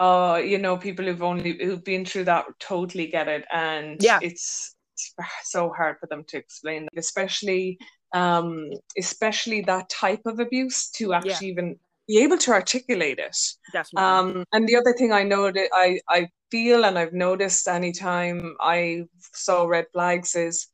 [0.00, 4.18] uh, you know, people who've only who've been through that totally get it, and yeah,
[4.22, 7.78] it's, it's so hard for them to explain, especially
[8.14, 11.52] um, especially that type of abuse to actually yeah.
[11.52, 11.76] even
[12.08, 13.36] be able to articulate it.
[13.72, 14.08] Definitely.
[14.08, 18.56] Um, and the other thing I know that I I feel and I've noticed anytime
[18.58, 20.68] I saw red flags is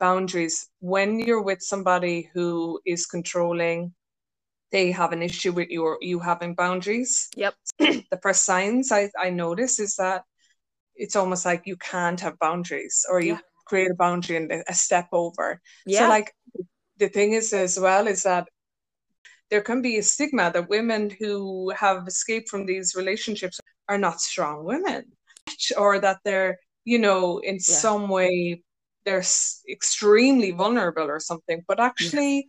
[0.00, 0.70] boundaries.
[0.80, 3.92] When you're with somebody who is controlling
[4.72, 7.28] they have an issue with your you having boundaries.
[7.36, 7.54] Yep.
[8.12, 10.22] the first signs I, I notice is that
[10.94, 13.38] it's almost like you can't have boundaries or you yeah.
[13.66, 15.60] create a boundary and a step over.
[15.86, 16.00] Yeah.
[16.00, 16.32] So like
[16.98, 18.46] the thing is as well is that
[19.50, 24.20] there can be a stigma that women who have escaped from these relationships are not
[24.20, 25.04] strong women
[25.76, 27.60] or that they're you know in yeah.
[27.84, 28.62] some way
[29.04, 29.24] they're
[29.70, 32.42] extremely vulnerable or something but actually yeah.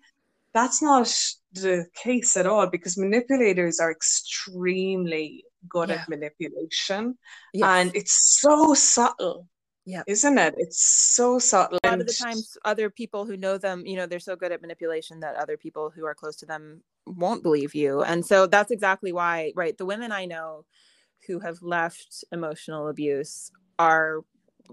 [0.53, 1.07] that's not
[1.53, 5.95] the case at all because manipulators are extremely good yeah.
[5.95, 7.17] at manipulation
[7.53, 7.67] yes.
[7.67, 9.47] and it's so subtle
[9.85, 10.55] yeah isn't it?
[10.57, 14.05] It's so subtle a lot of the times other people who know them you know
[14.05, 17.75] they're so good at manipulation that other people who are close to them won't believe
[17.75, 18.01] you.
[18.01, 20.65] And so that's exactly why right the women i know
[21.27, 24.21] who have left emotional abuse are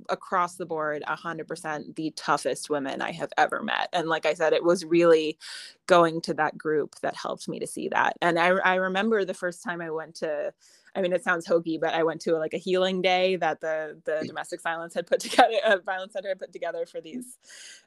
[0.09, 3.89] across the board 100% the toughest women i have ever met.
[3.93, 5.39] And like i said it was really
[5.87, 8.17] going to that group that helped me to see that.
[8.23, 10.53] And i, I remember the first time i went to
[10.95, 14.01] I mean, it sounds hokey, but I went to like a healing day that the
[14.05, 17.39] the domestic violence had put together, uh, violence center had put together for these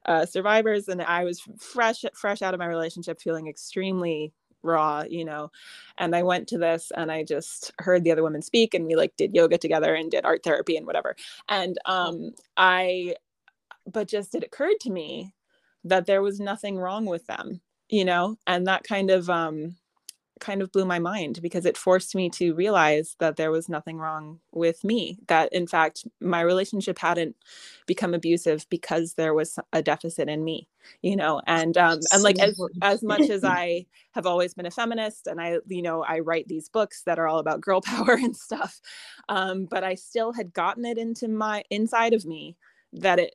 [0.06, 5.26] uh, survivors, and I was fresh fresh out of my relationship, feeling extremely raw, you
[5.26, 5.52] know.
[5.98, 8.96] And I went to this and I just heard the other women speak, and we
[8.96, 11.16] like did yoga together and did art therapy and whatever.
[11.50, 13.16] And um, I,
[13.92, 15.34] but just it occurred to me
[15.84, 19.76] that there was nothing wrong with them, you know, and that kind of um
[20.44, 23.98] kind of blew my mind because it forced me to realize that there was nothing
[23.98, 27.36] wrong with me that in fact my relationship hadn't
[27.88, 30.68] become abusive because there was a deficit in me
[31.02, 34.72] you know and um and like as as much as i have always been a
[34.72, 38.14] feminist and i you know i write these books that are all about girl power
[38.14, 38.82] and stuff
[39.30, 42.58] um but i still had gotten it into my inside of me
[42.94, 43.34] that it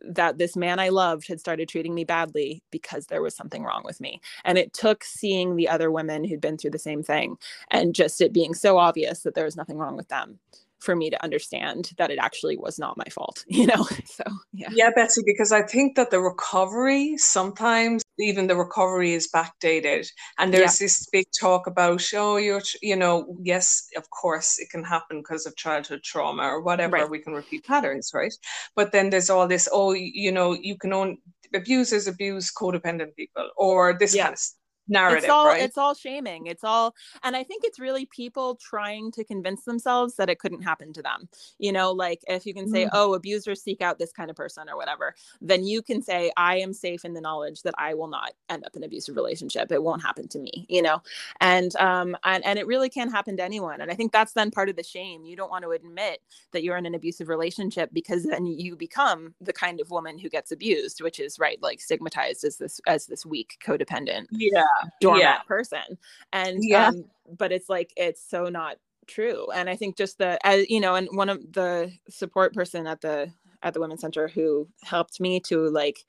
[0.00, 3.82] that this man I loved had started treating me badly because there was something wrong
[3.84, 4.20] with me.
[4.44, 7.36] And it took seeing the other women who'd been through the same thing
[7.70, 10.38] and just it being so obvious that there was nothing wrong with them
[10.78, 13.86] for me to understand that it actually was not my fault, you know?
[14.06, 14.68] So, yeah.
[14.72, 20.08] Yeah, Betsy, because I think that the recovery sometimes even the recovery is backdated.
[20.38, 20.86] And there's yeah.
[20.86, 25.46] this big talk about, oh, you're, you know, yes, of course it can happen because
[25.46, 26.96] of childhood trauma or whatever.
[26.96, 27.10] Right.
[27.10, 28.34] We can repeat patterns, right?
[28.74, 31.18] But then there's all this, oh, you know, you can own
[31.54, 34.24] abusers abuse codependent people or this yeah.
[34.24, 34.40] kind of
[34.88, 35.62] narrative it's all right?
[35.62, 36.46] it's all shaming.
[36.46, 40.62] It's all and i think it's really people trying to convince themselves that it couldn't
[40.62, 41.28] happen to them.
[41.58, 42.90] You know like if you can say mm.
[42.92, 46.56] oh abusers seek out this kind of person or whatever then you can say i
[46.56, 49.70] am safe in the knowledge that i will not end up in an abusive relationship.
[49.70, 51.02] It won't happen to me you know?
[51.40, 53.80] And um and, and it really can happen to anyone.
[53.80, 55.24] And i think that's then part of the shame.
[55.24, 56.20] You don't want to admit
[56.52, 60.28] that you're in an abusive relationship because then you become the kind of woman who
[60.28, 64.26] gets abused which is right like stigmatized as this as this weak codependent.
[64.30, 64.62] Yeah
[65.00, 65.38] doormat yeah.
[65.46, 65.98] person
[66.32, 66.88] and yeah.
[66.88, 67.04] um
[67.36, 70.94] but it's like it's so not true and i think just the as you know
[70.94, 75.40] and one of the support person at the at the women's center who helped me
[75.40, 76.04] to like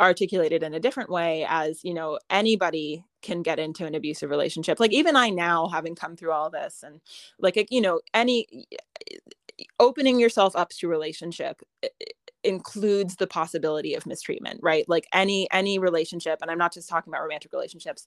[0.00, 4.28] articulate it in a different way as you know anybody can get into an abusive
[4.28, 7.00] relationship like even i now having come through all this and
[7.38, 8.66] like you know any
[9.78, 11.62] opening yourself up to relationship
[12.44, 14.84] includes the possibility of mistreatment right?
[14.88, 18.06] Like any any relationship and i'm not just talking about romantic relationships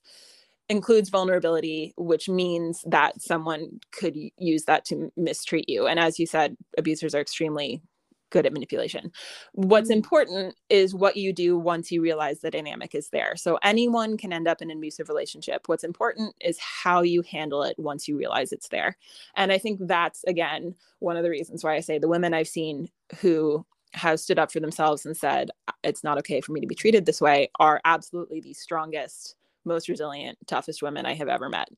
[0.68, 5.86] includes vulnerability which means that someone could use that to mistreat you.
[5.86, 7.82] And as you said abusers are extremely
[8.30, 9.10] good at manipulation.
[9.52, 9.98] What's mm-hmm.
[9.98, 13.36] important is what you do once you realize the dynamic is there.
[13.36, 15.62] So anyone can end up in an abusive relationship.
[15.66, 18.96] What's important is how you handle it once you realize it's there.
[19.34, 22.48] And i think that's again one of the reasons why i say the women i've
[22.48, 22.88] seen
[23.20, 25.50] who has stood up for themselves and said
[25.82, 29.88] it's not okay for me to be treated this way are absolutely the strongest most
[29.88, 31.68] resilient toughest women i have ever met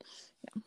[0.44, 0.62] yeah.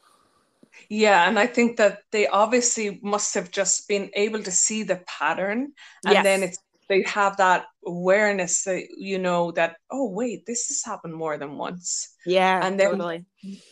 [0.89, 5.01] yeah and i think that they obviously must have just been able to see the
[5.08, 5.71] pattern
[6.06, 6.23] and yes.
[6.23, 6.58] then it's
[6.89, 11.58] they have that awareness that you know that oh wait this has happened more than
[11.58, 13.25] once yeah and then totally.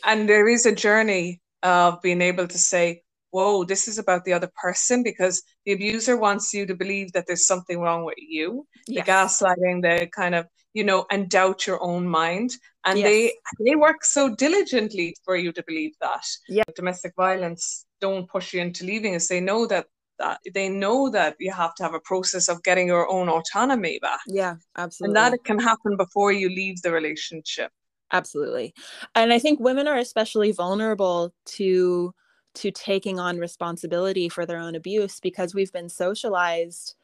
[0.04, 4.32] and there is a journey of being able to say whoa, this is about the
[4.32, 8.66] other person because the abuser wants you to believe that there's something wrong with you.
[8.86, 9.04] Yes.
[9.04, 12.52] The gaslighting, the kind of, you know, and doubt your own mind.
[12.84, 13.06] And yes.
[13.06, 13.32] they
[13.64, 16.24] they work so diligently for you to believe that.
[16.48, 16.62] Yeah.
[16.76, 19.28] Domestic violence don't push you into leaving us.
[19.28, 19.86] They know that
[20.18, 23.98] that they know that you have to have a process of getting your own autonomy
[24.00, 24.20] back.
[24.26, 25.10] Yeah, absolutely.
[25.10, 27.72] And that it can happen before you leave the relationship.
[28.12, 28.74] Absolutely.
[29.14, 32.14] And I think women are especially vulnerable to
[32.54, 36.94] to taking on responsibility for their own abuse because we've been socialized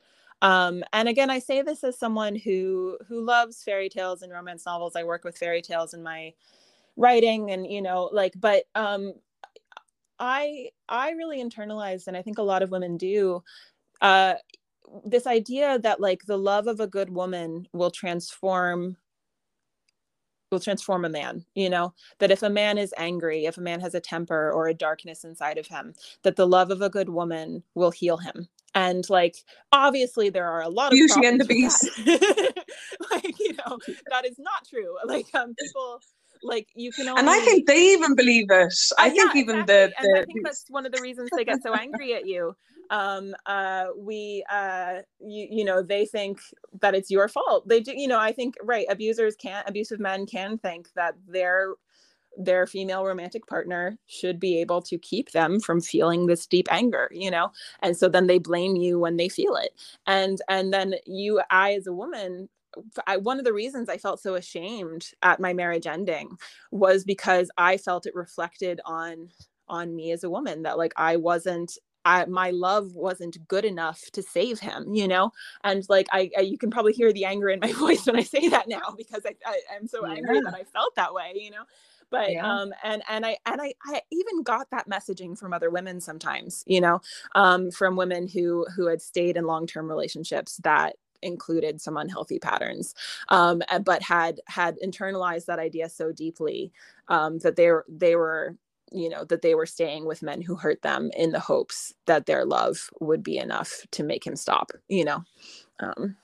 [0.43, 4.67] um, and again i say this as someone who who loves fairy tales and romance
[4.67, 4.95] novels.
[4.97, 6.33] I work with fairy tales in my
[6.97, 9.15] writing and you know like but um
[10.19, 13.43] i i really internalized and i think a lot of women do
[14.01, 14.35] uh
[15.05, 18.97] this idea that like the love of a good woman will transform
[20.51, 21.93] will transform a man you know?
[22.19, 25.25] That if a man is angry if a man has a temper or a darkness
[25.25, 28.49] inside of him that the love of a good woman will heal him.
[28.75, 29.37] And like
[29.73, 31.89] obviously there are a lot of beauty and the beast.
[33.11, 33.79] Like you know
[34.11, 34.97] that is not true.
[35.05, 36.01] Like um people
[36.43, 37.21] like you can only...
[37.21, 39.75] and i think they even believe it i uh, think even exactly.
[39.75, 42.27] the, the and i think that's one of the reasons they get so angry at
[42.27, 42.55] you.
[42.91, 46.41] Um uh we uh you, you know they think
[46.81, 47.69] that it's your fault.
[47.69, 51.75] They do you know i think right abusers can't abusive men can think that their
[52.39, 57.11] their female romantic partner should be able to keep them from feeling this deep anger
[57.13, 57.51] you know?
[57.83, 59.75] And so then they blame you when they feel it.
[60.07, 62.49] And and then you i as a woman
[63.07, 66.37] I, one of the reasons I felt so ashamed at my marriage ending
[66.71, 69.31] was because I felt it reflected on
[69.69, 74.03] on me as a woman that like I wasn't I, my love wasn't good enough
[74.13, 75.31] to save him, you know?
[75.63, 78.23] And like, I, I, you can probably hear the anger in my voice when I
[78.23, 80.15] say that now, because I, I am so yeah.
[80.15, 81.65] angry that I felt that way, you know?
[82.11, 82.51] But, yeah.
[82.51, 86.65] um, and, and I, and I, I even got that messaging from other women sometimes,
[86.67, 87.01] you know,
[87.35, 92.95] um, from women who, who had stayed in long-term relationships that included some unhealthy patterns
[93.29, 96.73] um, but had had internalized that idea so deeply
[97.09, 98.57] um, that they were they were
[98.93, 102.27] you know that they were staying with men who hurt them in the hopes that
[102.27, 105.23] their love would be enough to make him stop you know
[105.81, 106.17] um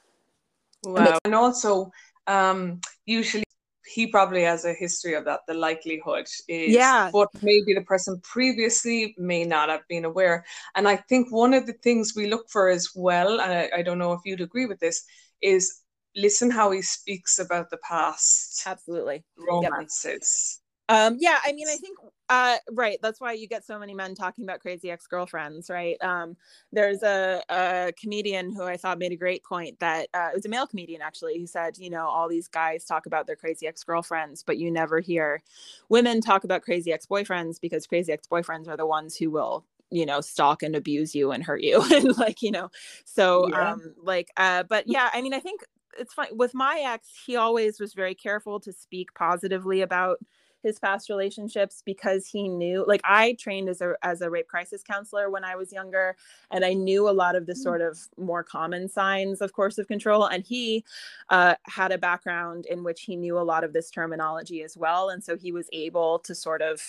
[0.84, 1.18] wow.
[1.24, 1.90] and also
[2.26, 3.44] um usually
[3.86, 7.10] he probably has a history of that the likelihood is yeah.
[7.12, 10.44] but maybe the person previously may not have been aware.
[10.74, 13.82] And i think one of the things we look for as well and i, I
[13.82, 15.04] don't know if you'd agree with this
[15.42, 15.80] is
[16.16, 18.62] listen how he speaks about the past.
[18.66, 19.24] Absolutely.
[19.36, 22.98] Romances um, yeah, I mean, I think uh, right.
[23.02, 26.02] That's why you get so many men talking about crazy ex girlfriends, right?
[26.02, 26.36] Um,
[26.72, 30.46] there's a, a comedian who I thought made a great point that uh, it was
[30.46, 33.66] a male comedian actually who said, you know, all these guys talk about their crazy
[33.66, 35.42] ex girlfriends, but you never hear
[35.88, 39.64] women talk about crazy ex boyfriends because crazy ex boyfriends are the ones who will
[39.90, 42.70] you know stalk and abuse you and hurt you and like you know
[43.04, 43.72] so yeah.
[43.72, 45.60] um like uh but yeah i mean i think
[45.98, 50.18] it's fine with my ex he always was very careful to speak positively about
[50.64, 54.82] his past relationships because he knew like I trained as a as a rape crisis
[54.82, 56.16] counselor when I was younger
[56.50, 57.58] and I knew a lot of the mm.
[57.58, 60.84] sort of more common signs of coercive control and he
[61.28, 65.10] uh, had a background in which he knew a lot of this terminology as well
[65.10, 66.80] and so he was able to sort of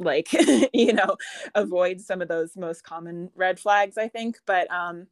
[0.00, 0.32] like
[0.72, 1.16] you know
[1.54, 5.06] avoid some of those most common red flags i think but um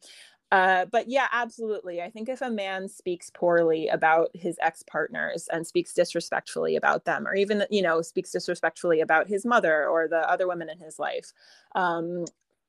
[0.52, 2.02] uh, but yeah, absolutely.
[2.02, 7.06] I think if a man speaks poorly about his ex partners and speaks disrespectfully about
[7.06, 10.78] them, or even, you know, speaks disrespectfully about his mother or the other women in
[10.78, 11.32] his life,
[11.74, 12.26] um,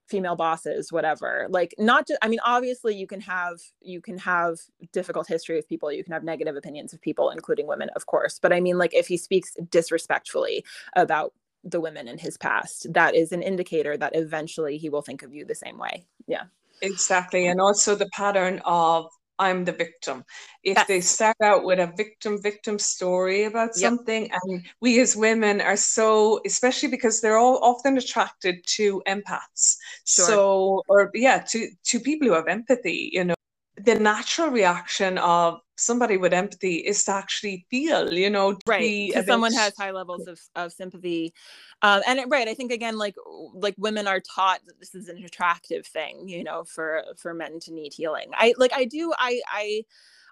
[0.07, 4.59] female bosses, whatever, like not just, I mean, obviously you can have, you can have
[4.93, 8.39] difficult history of people, you can have negative opinions of people, including women, of course.
[8.39, 10.63] But I mean, like if he speaks disrespectfully
[10.95, 11.33] about
[11.65, 15.33] the women in his past, that is an indicator that eventually he will think of
[15.33, 16.05] you the same way.
[16.27, 16.43] Yeah.
[16.81, 17.47] Exactly.
[17.47, 19.07] And also the pattern of
[19.39, 20.23] I'm the victim.
[20.63, 20.87] If yes.
[20.87, 23.89] they start out with a victim victim story about yep.
[23.89, 29.75] something, and we as women are so, especially because they're all often attracted to empaths.
[30.05, 30.25] Sure.
[30.25, 33.32] So, or yeah, to to people who have empathy, you know,
[33.77, 39.09] the natural reaction of somebody with empathy is to actually feel, you know, right.
[39.09, 41.33] Because someone has high levels of, of sympathy.
[41.81, 43.15] Um, and it, right, I think again, like
[43.53, 47.59] like women are taught that this is an attractive thing, you know, for for men
[47.61, 48.29] to need healing.
[48.33, 49.85] I like I do I I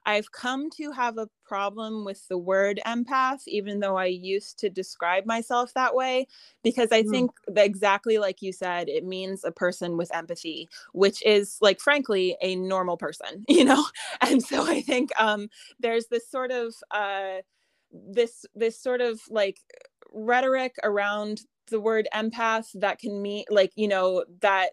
[0.05, 4.69] I've come to have a problem with the word empath, even though I used to
[4.69, 6.27] describe myself that way,
[6.63, 7.09] because I mm.
[7.09, 11.79] think that exactly like you said, it means a person with empathy, which is like,
[11.79, 13.85] frankly, a normal person, you know?
[14.21, 15.49] And so I think um,
[15.79, 17.41] there's this sort of, uh,
[17.91, 19.59] this, this sort of like
[20.13, 24.71] rhetoric around the word empath that can mean like, you know, that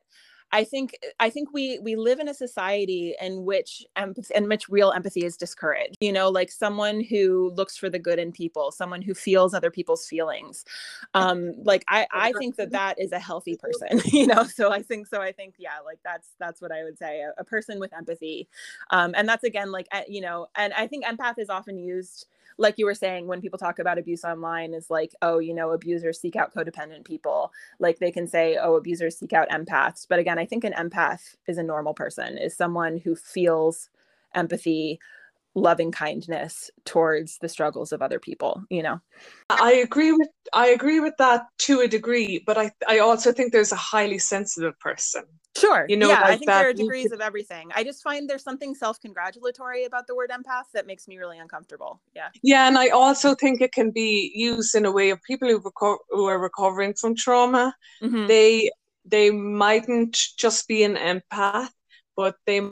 [0.53, 4.69] I think I think we we live in a society in which empathy in which
[4.69, 5.97] real empathy is discouraged.
[6.01, 9.71] You know, like someone who looks for the good in people, someone who feels other
[9.71, 10.65] people's feelings.
[11.15, 14.01] Um, like I I think that that is a healthy person.
[14.19, 15.21] You know, so I think so.
[15.21, 17.21] I think yeah, like that's that's what I would say.
[17.21, 18.49] A, a person with empathy,
[18.91, 22.27] um, and that's again like you know, and I think empath is often used
[22.59, 25.71] like you were saying when people talk about abuse online is like oh you know
[25.71, 27.53] abusers seek out codependent people.
[27.79, 30.07] Like they can say oh abusers seek out empaths.
[30.09, 33.89] But again i think an empath is a normal person is someone who feels
[34.35, 34.99] empathy
[35.55, 39.01] loving kindness towards the struggles of other people you know
[39.51, 43.53] i agree with i agree with that to a degree but i i also think
[43.53, 45.25] there's a highly sensitive person
[45.57, 45.87] Sure.
[45.89, 47.71] You know, yeah, like I think there are degrees of everything.
[47.75, 52.01] I just find there's something self-congratulatory about the word empath that makes me really uncomfortable.
[52.15, 52.29] Yeah.
[52.43, 55.61] Yeah, and I also think it can be used in a way of people who
[55.61, 57.75] reco- who are recovering from trauma.
[58.03, 58.27] Mm-hmm.
[58.27, 58.71] They
[59.05, 61.71] they mightn't just be an empath,
[62.17, 62.71] but they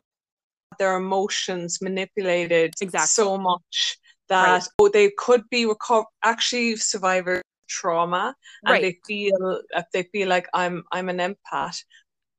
[0.79, 3.07] their emotions manipulated exactly.
[3.07, 3.97] so much
[4.29, 4.93] that right.
[4.93, 8.81] they could be reco- actually survivors trauma and right.
[8.81, 11.83] they feel if they feel like I'm I'm an empath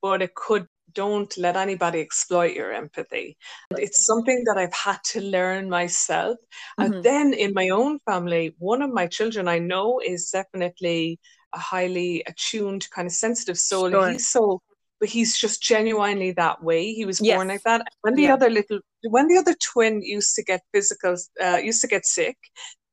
[0.01, 3.37] but it could don't let anybody exploit your empathy.
[3.73, 6.39] It's something that I've had to learn myself.
[6.81, 6.93] Mm-hmm.
[6.93, 11.21] And then in my own family, one of my children I know is definitely
[11.55, 13.91] a highly attuned, kind of sensitive soul.
[13.91, 14.11] Sure.
[14.11, 14.63] He's so
[15.01, 16.93] but he's just genuinely that way.
[16.93, 17.37] He was yes.
[17.37, 17.87] born like that.
[18.03, 18.35] When the yeah.
[18.35, 22.37] other little when the other twin used to get physical uh, used to get sick,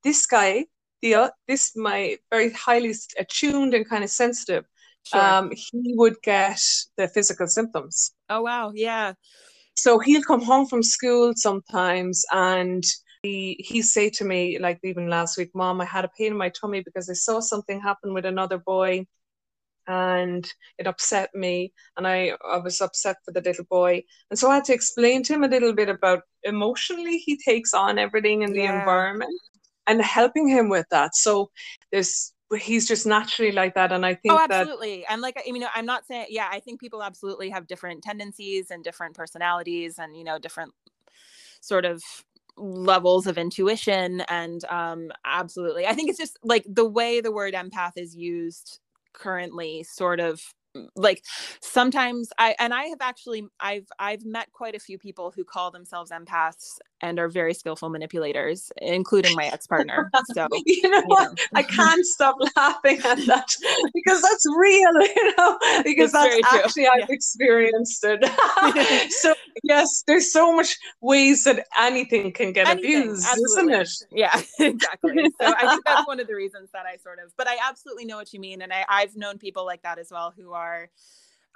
[0.04, 0.66] this guy,
[1.02, 4.66] the uh, this my very highly attuned and kind of sensitive
[5.06, 5.22] sure.
[5.22, 6.62] um, he would get
[6.98, 8.14] the physical symptoms.
[8.30, 9.14] Oh wow, yeah.
[9.76, 12.84] So he'll come home from school sometimes and
[13.24, 16.38] he he say to me, like even last week, Mom, I had a pain in
[16.38, 19.06] my tummy because I saw something happen with another boy
[19.88, 24.04] and it upset me and I, I was upset for the little boy.
[24.30, 27.74] And so i had to explain to him a little bit about emotionally he takes
[27.74, 28.80] on everything in the yeah.
[28.80, 29.34] environment
[29.88, 31.16] and helping him with that.
[31.16, 31.50] So
[31.92, 34.98] there's he's just naturally like that and i think oh absolutely.
[34.98, 38.04] That, and like i mean i'm not saying yeah i think people absolutely have different
[38.04, 40.72] tendencies and different personalities and you know different
[41.60, 42.04] sort of
[42.58, 44.22] levels of intuition.
[44.30, 45.86] And um absolutely.
[45.86, 48.80] I think it's just like the way the word empath is used
[49.20, 50.42] currently sort of
[50.96, 51.24] like
[51.62, 55.72] sometimes i and i have actually i've i've met quite a few people who call
[55.72, 61.36] themselves empaths and are very skillful manipulators including my ex-partner so you know, you know.
[61.54, 63.48] i can't stop laughing at that
[63.94, 68.24] because that's real you know because it's that's actually i've experienced it.
[69.12, 73.74] So yes there's so much ways that anything can get anything, abused absolutely.
[73.74, 74.20] isn't it?
[74.20, 75.32] Yeah exactly.
[75.42, 78.06] So i think that's one of the reasons that i sort of but i absolutely
[78.06, 80.65] know what you mean and I, i've known people like that as well who are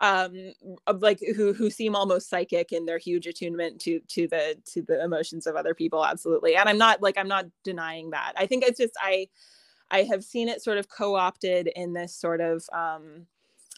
[0.02, 0.54] um
[1.00, 5.04] like who who seem almost psychic in their huge attunement to to the to the
[5.04, 6.56] emotions of other people absolutely.
[6.56, 8.34] And i'm not like i'm not denying that.
[8.38, 9.28] I think it's just i
[9.92, 13.26] i have seen it sort of co-opted in this sort of um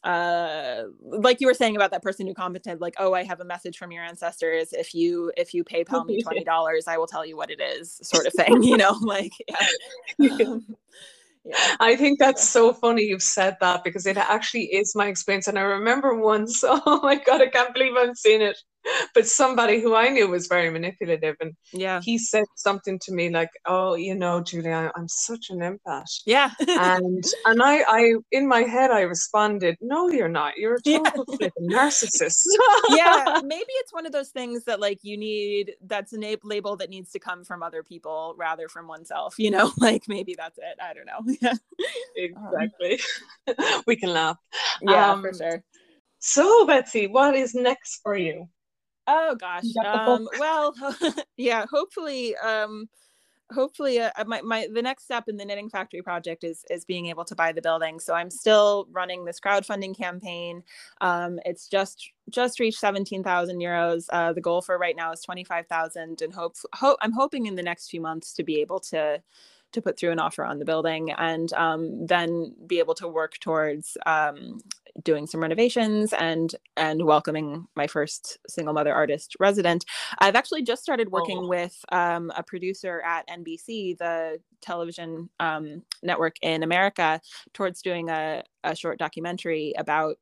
[0.03, 3.45] uh like you were saying about that person who commented like oh i have a
[3.45, 4.73] message from your ancestors.
[4.73, 8.25] If you if you paypal me $20 i will tell you what it is sort
[8.25, 9.33] of thing you know like
[10.19, 10.27] yeah.
[10.45, 10.75] Um,
[11.43, 11.75] yeah.
[11.79, 15.47] I think that's so funny you've said that because it actually is my experience.
[15.47, 18.57] And I remember once, oh my God, I can't believe I'm seen it
[19.13, 23.29] but somebody who I knew was very manipulative, and yeah, he said something to me
[23.29, 28.47] like, "Oh, you know, Julia, I'm such an empath." Yeah, and and I, I in
[28.47, 30.57] my head, I responded, "No, you're not.
[30.57, 31.35] You're a total yeah.
[31.37, 32.43] flipping narcissist."
[32.89, 35.75] yeah, maybe it's one of those things that like you need.
[35.81, 39.35] That's a na- label that needs to come from other people rather from oneself.
[39.37, 40.77] You know, like maybe that's it.
[40.81, 41.21] I don't know.
[41.41, 41.53] Yeah,
[42.15, 42.99] exactly.
[43.47, 44.37] Um, we can laugh.
[44.81, 45.63] Yeah, um, for sure.
[46.19, 48.47] So, Betsy, what is next for you?
[49.07, 49.63] Oh gosh.
[49.83, 50.73] Um, well,
[51.37, 51.65] yeah.
[51.69, 52.87] Hopefully, um,
[53.51, 57.07] hopefully, uh, my, my the next step in the Knitting Factory project is is being
[57.07, 57.99] able to buy the building.
[57.99, 60.63] So I'm still running this crowdfunding campaign.
[61.01, 64.05] Um, it's just just reached seventeen thousand euros.
[64.11, 67.45] Uh, the goal for right now is twenty five thousand, and hope hope I'm hoping
[67.45, 69.21] in the next few months to be able to
[69.71, 73.37] to put through an offer on the building and um, then be able to work
[73.39, 74.59] towards um,
[75.03, 79.85] doing some renovations and and welcoming my first single mother artist resident
[80.19, 81.47] i've actually just started working oh.
[81.47, 87.19] with um, a producer at nbc the television um, network in america
[87.53, 90.17] towards doing a, a short documentary about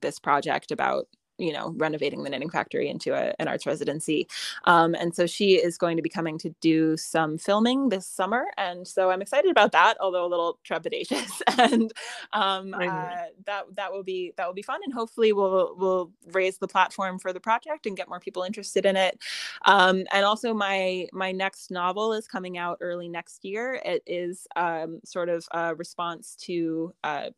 [0.00, 1.06] this project about
[1.40, 4.28] you know renovating the knitting factory into a, an arts residency.
[4.64, 8.46] Um, and so she is going to be coming to do some filming this summer
[8.58, 11.40] and so i'm excited about that although a little trepidatious.
[11.60, 11.92] And
[12.32, 16.58] um, uh, that that will be that will be fun and hopefully we'll we'll raise
[16.58, 19.18] the platform for the project and get more people interested in it.
[19.66, 23.80] Um, and also my my next novel is coming out early next year.
[23.84, 27.30] It is um, sort of a response to uh,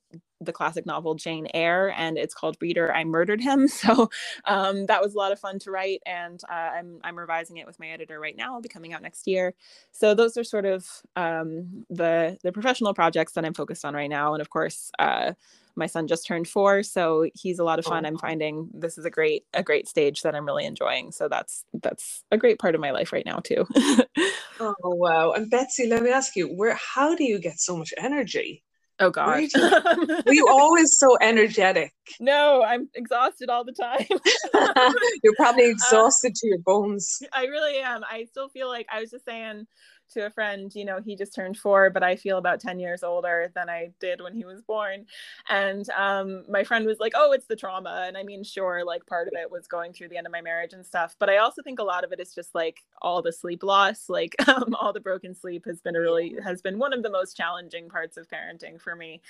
[0.45, 3.69] the classic novel Jane Eyre, and it's called Reader, I Murdered Him.
[3.83, 4.11] So
[4.45, 7.67] um, that was a lot of fun to write, and uh, I'm I'm revising it
[7.67, 8.49] with my editor right now.
[8.49, 9.55] It'll be coming out next year.
[9.91, 10.87] So those are sort of
[11.17, 14.91] um, the the professional projects that I'm focused on right now, and of course.
[14.99, 15.33] Uh,
[15.75, 18.09] my son just turned four so he's a lot of fun oh.
[18.09, 21.65] i'm finding this is a great a great stage that i'm really enjoying so that's
[21.83, 23.67] that's a great part of my life right now too
[24.61, 27.93] oh wow and betsy let me ask you where how do you get so much
[27.97, 28.63] energy
[29.03, 29.43] Oh God.
[30.27, 31.93] Were you always so energetic?
[32.21, 34.07] No, I'm exhausted all the time.
[35.25, 37.21] You're probably uh, exhausted to your bones.
[37.33, 38.05] I really am.
[38.09, 39.67] I still feel like I was just saying
[40.13, 43.03] to a friend, you know, he just turned four, but I feel about 10 years
[43.03, 45.07] older than I did when he was born.
[45.49, 48.05] And um, my friend was like, oh, it's the trauma.
[48.07, 50.41] And I mean, sure, like part of it was going through the end of my
[50.41, 51.17] marriage and stuff.
[51.19, 54.09] But I also think a lot of it is just like all the sleep loss,
[54.09, 57.11] like um, all the broken sleep has been a really, has been one of the
[57.11, 59.21] most challenging parts of parenting for me.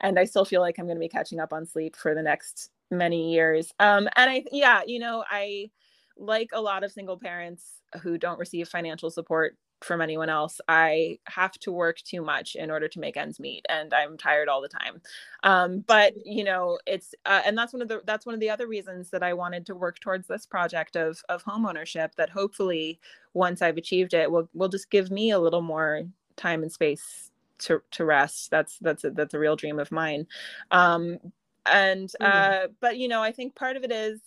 [0.00, 2.22] And I still feel like I'm going to be catching up on sleep for the
[2.22, 3.72] next many years.
[3.78, 5.70] Um, and I, yeah, you know, I,
[6.16, 10.60] like a lot of single parents who don't receive financial support from anyone else.
[10.68, 14.48] I have to work too much in order to make ends meet, and I'm tired
[14.48, 15.00] all the time.
[15.42, 18.50] Um, but you know, it's uh, and that's one of the that's one of the
[18.50, 22.14] other reasons that I wanted to work towards this project of of home ownership.
[22.16, 23.00] That hopefully,
[23.34, 26.02] once I've achieved it, will will just give me a little more
[26.36, 28.50] time and space to to rest.
[28.50, 30.26] That's that's a, that's a real dream of mine.
[30.70, 31.18] Um,
[31.66, 32.26] and mm.
[32.26, 34.20] uh but you know i think part of it is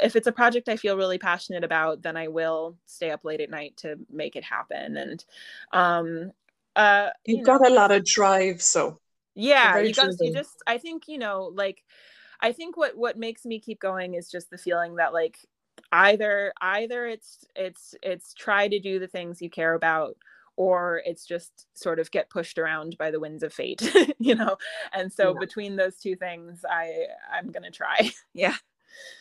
[0.00, 3.40] if it's a project i feel really passionate about then i will stay up late
[3.40, 5.24] at night to make it happen and
[5.72, 6.32] um
[6.76, 8.98] uh you've you know, got a lot of drive so
[9.34, 11.82] yeah you got you just i think you know like
[12.40, 15.38] i think what what makes me keep going is just the feeling that like
[15.92, 20.16] either either it's it's it's try to do the things you care about
[20.56, 23.82] or it's just sort of get pushed around by the winds of fate
[24.18, 24.56] you know?
[24.92, 25.40] And so yeah.
[25.40, 28.10] between those two things i i'm gonna try.
[28.34, 28.54] Yeah.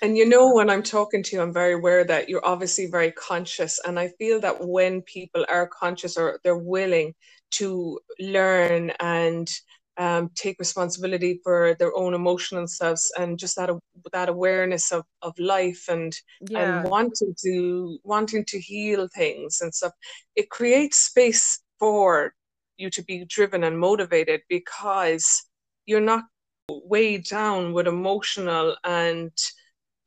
[0.03, 3.11] And you know when i'm talking to you i'm very aware that you're obviously very
[3.11, 7.15] conscious and i feel that when people are conscious or they're willing
[7.51, 9.49] to learn and
[9.97, 13.69] um, take responsibility for their own emotional selves and just that
[14.11, 16.15] that awareness of, of life and
[16.49, 16.81] yeah.
[16.81, 19.93] and wanting to wanting to heal things and stuff.
[20.35, 22.33] It creates space for
[22.77, 25.43] you to be driven and motivated because
[25.85, 26.23] you're not
[26.69, 29.31] weighed down with emotional and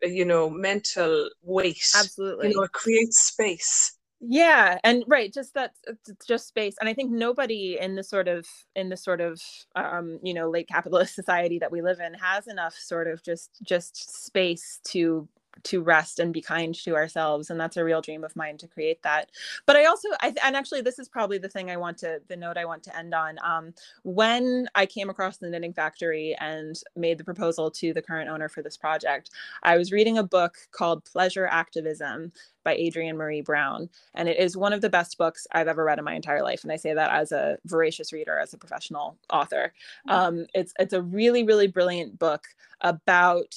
[0.03, 1.87] you know mental weight.
[1.97, 2.49] Absolutely.
[2.49, 3.96] you know it creates space
[4.29, 8.27] yeah and right just that it's just space and i think nobody in the sort
[8.29, 9.41] of in the sort of
[9.77, 13.51] um you know late capitalist society that we live in has enough sort of just
[13.63, 15.29] just space to
[15.63, 18.67] to rest and be kind to ourselves and that's a real dream of mine to
[18.67, 19.31] create that
[19.67, 22.37] but i also I, and actually this is probably the thing i want to the
[22.37, 26.81] note i want to end on um, when i came across the knitting factory and
[26.95, 29.31] made the proposal to the current owner for this project
[29.63, 32.33] i was reading a book called pleasure activism
[32.67, 33.89] by Adrienne Maree Brown.
[34.15, 36.65] And it is one of the best books I've ever read in my entire life.
[36.65, 39.73] And I say that as a voracious reader, as a professional author.
[40.09, 42.45] Um, it's, it's a really, really brilliant book
[42.81, 43.55] about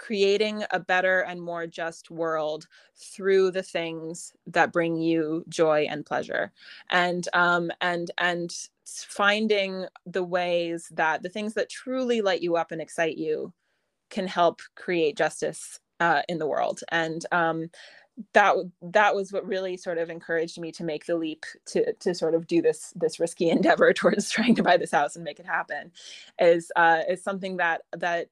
[0.00, 6.06] creating a better and more just world through the things that bring you joy and
[6.06, 6.52] pleasure.
[6.90, 8.50] And um and and
[8.86, 13.52] finding the ways that the things that truly light you up and excite you
[14.10, 16.80] can help create justice uh, in the world.
[16.90, 17.70] And um
[18.34, 22.14] that that was what really sort of encouraged me to make the leap to to
[22.14, 25.40] sort of do this this risky endeavor towards trying to buy this house and make
[25.40, 25.92] it happen
[26.40, 28.28] is uh is something that that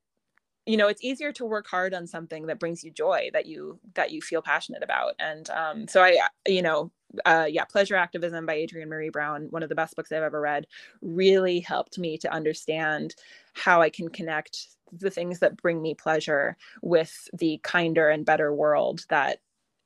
[0.68, 3.80] you know it's easier to work hard on something that brings you joy that you
[3.94, 5.14] that you feel passionate about.
[5.18, 6.90] And um, so i you know
[7.24, 10.40] uh, yeah pleasure activism by adrienne maree brown one of the best books i've ever
[10.40, 10.66] read
[11.00, 13.14] really helped me to understand
[13.54, 18.54] how i can connect the things that bring me pleasure with the kinder and better
[18.54, 19.38] world that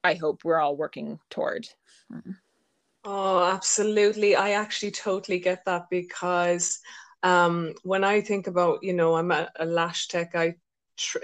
[0.02, 1.68] i hope we're all working toward.
[3.04, 4.36] Oh absolutely.
[4.36, 6.80] I actually totally get that because
[7.22, 10.56] um, when I think about, you know, I'm a, a lash tech, I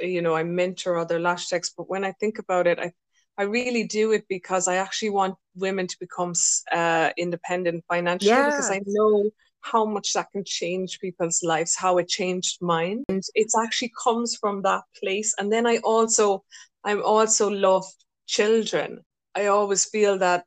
[0.01, 2.93] you know, I mentor other lash techs, but when I think about it, I,
[3.37, 6.33] I really do it because I actually want women to become
[6.73, 8.47] uh, independent financially yeah.
[8.47, 13.05] because I know how much that can change people's lives, how it changed mine.
[13.09, 15.35] And it actually comes from that place.
[15.39, 16.45] And then I also,
[16.85, 17.85] I'm also love
[18.27, 19.01] children.
[19.35, 20.45] I always feel that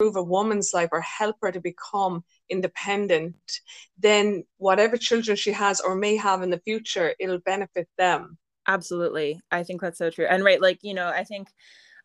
[0.00, 3.36] improve a woman's life or help her to become independent,
[3.98, 8.36] then whatever children she has or may have in the future, it'll benefit them.
[8.66, 9.40] Absolutely.
[9.50, 10.26] I think that's so true.
[10.28, 11.48] And right, like, you know, I think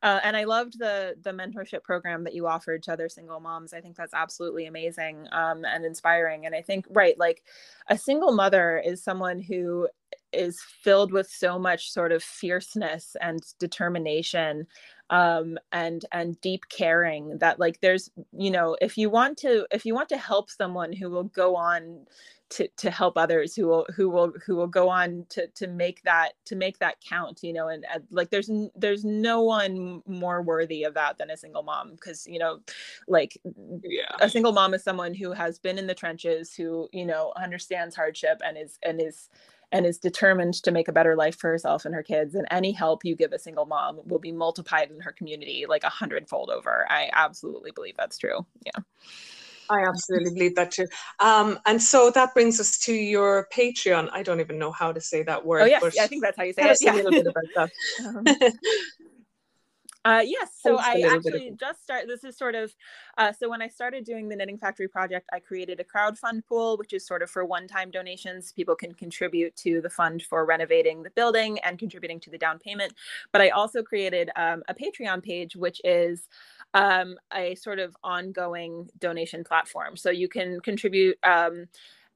[0.06, 3.74] uh, and I loved the the mentorship program that you offered to other single moms.
[3.74, 6.46] I think that's absolutely amazing um, and inspiring.
[6.46, 7.44] And I think right, like
[7.90, 9.88] a single mother is someone who
[10.32, 14.68] is filled with so much sort of fierceness and determination
[15.10, 19.86] um, and and deep caring that like there's you know if you want to if
[19.86, 22.06] you want to help someone who will go on
[22.48, 26.02] to to help others who will who will who will go on to to make
[26.04, 30.42] that to make that count you know and, and like there's there's no one more
[30.42, 32.60] worthy of that than a single mom because you know
[33.08, 33.38] like
[33.84, 34.16] yeah.
[34.20, 37.96] a single mom is someone who has been in the trenches who you know understands
[37.96, 39.30] hardship and is and is
[39.76, 42.72] and is determined to make a better life for herself and her kids and any
[42.72, 46.50] help you give a single mom will be multiplied in her community like a hundredfold
[46.50, 48.82] over i absolutely believe that's true yeah
[49.68, 50.86] I absolutely believe that too.
[51.20, 54.10] Um, and so that brings us to your Patreon.
[54.12, 55.64] I don't even know how to say that word.
[55.64, 56.78] Oh yes, yeah, I think that's how you say it.
[56.82, 56.94] Yeah.
[56.94, 57.72] A little bit about that.
[58.06, 58.24] um,
[60.06, 62.06] uh, yes, so I actually just start.
[62.08, 62.72] This is sort of
[63.18, 66.46] uh, so when I started doing the Knitting Factory project, I created a crowd fund
[66.46, 68.52] pool, which is sort of for one-time donations.
[68.52, 72.60] People can contribute to the fund for renovating the building and contributing to the down
[72.60, 72.94] payment.
[73.32, 76.30] But I also created um, a Patreon page, which is
[76.76, 79.98] um, a sort of ongoing donation platform.
[79.98, 81.18] So you can contribute.
[81.24, 81.68] Um,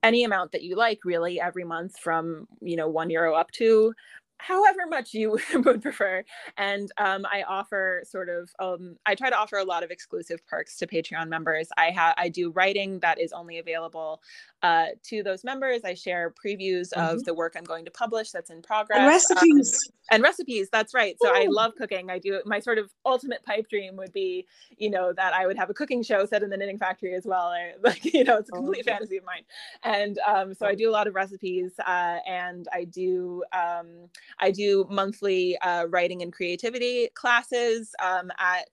[0.01, 3.93] any amount that you like really every month from you know one euro up to
[4.39, 6.23] however much you would prefer.
[6.57, 10.45] And um, I offer sort of, um, I try to offer a lot of exclusive
[10.47, 11.69] perks to Patreon members.
[11.77, 14.21] I have, I do writing that is only available
[14.63, 15.81] uh, to those members.
[15.83, 17.15] I share previews mm-hmm.
[17.15, 18.99] of the work I'm going to publish that's in progress.
[18.99, 19.79] And recipes.
[19.87, 21.15] Um, and recipes, that's right.
[21.21, 21.35] So Ooh.
[21.35, 22.09] I love cooking.
[22.09, 25.57] I do, my sort of ultimate pipe dream would be, you know, that I would
[25.57, 27.47] have a cooking show set in the knitting factory as well.
[27.47, 29.43] I, like, you know, it's a oh, complete oh, fantasy of mine.
[29.83, 34.51] And um, so I do a lot of recipes uh, and I do, um, I
[34.51, 38.69] do monthly uh, writing and creativity classes um, at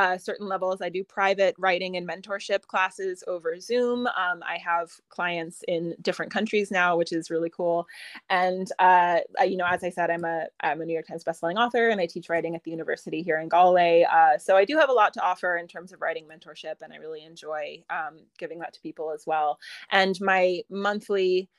[0.00, 0.80] uh, certain levels.
[0.80, 4.06] I do private writing and mentorship classes over Zoom.
[4.06, 7.86] Um, I have clients in different countries now, which is really cool.
[8.30, 11.56] And uh, you know, as I said, I'm a I'm a New York Times bestselling
[11.56, 14.06] author, and I teach writing at the university here in Galway.
[14.10, 16.94] Uh, so I do have a lot to offer in terms of writing mentorship, and
[16.94, 19.58] I really enjoy um, giving that to people as well.
[19.90, 21.50] And my monthly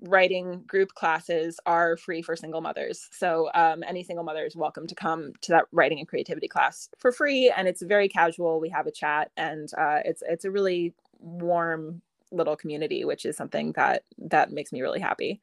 [0.00, 3.08] writing group classes are free for single mothers.
[3.12, 6.88] So um, any single mother is welcome to come to that writing and creativity class
[6.98, 7.52] for free.
[7.54, 8.60] And it's very casual.
[8.60, 13.36] We have a chat, and uh, it's it's a really warm little community, which is
[13.36, 15.40] something that that makes me really happy.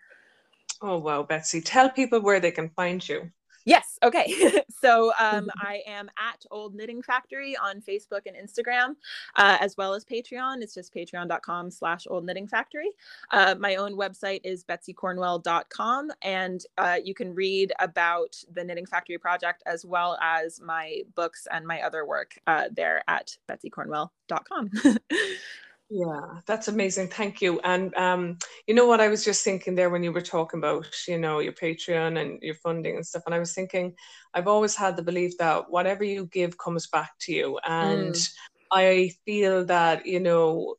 [0.82, 1.62] Oh wow, Betsy!
[1.62, 3.32] Tell people where they can find you.
[3.66, 3.97] Yes.
[4.03, 4.61] Okay.
[4.82, 8.95] so um, I am at Old Knitting Factory on Facebook and Instagram,
[9.36, 10.61] uh, as well as Patreon.
[10.61, 12.91] It's just patreon.com slash Old Knitting Factory.
[13.32, 19.18] Uh, my own website is betsycornwell.com, and uh, you can read about the Knitting Factory
[19.18, 24.70] project as well as my books and my other work uh, there at betsycornwell.com.
[25.89, 27.09] Yeah, that's amazing.
[27.09, 27.59] Thank you.
[27.59, 30.88] And um, you know what I was just thinking there when you were talking about,
[31.07, 33.23] you know, your Patreon and your funding and stuff.
[33.27, 33.93] And I was thinking,
[34.33, 37.59] I've always had the belief that whatever you give comes back to you.
[37.65, 38.29] And mm.
[38.71, 40.75] I feel that, you know,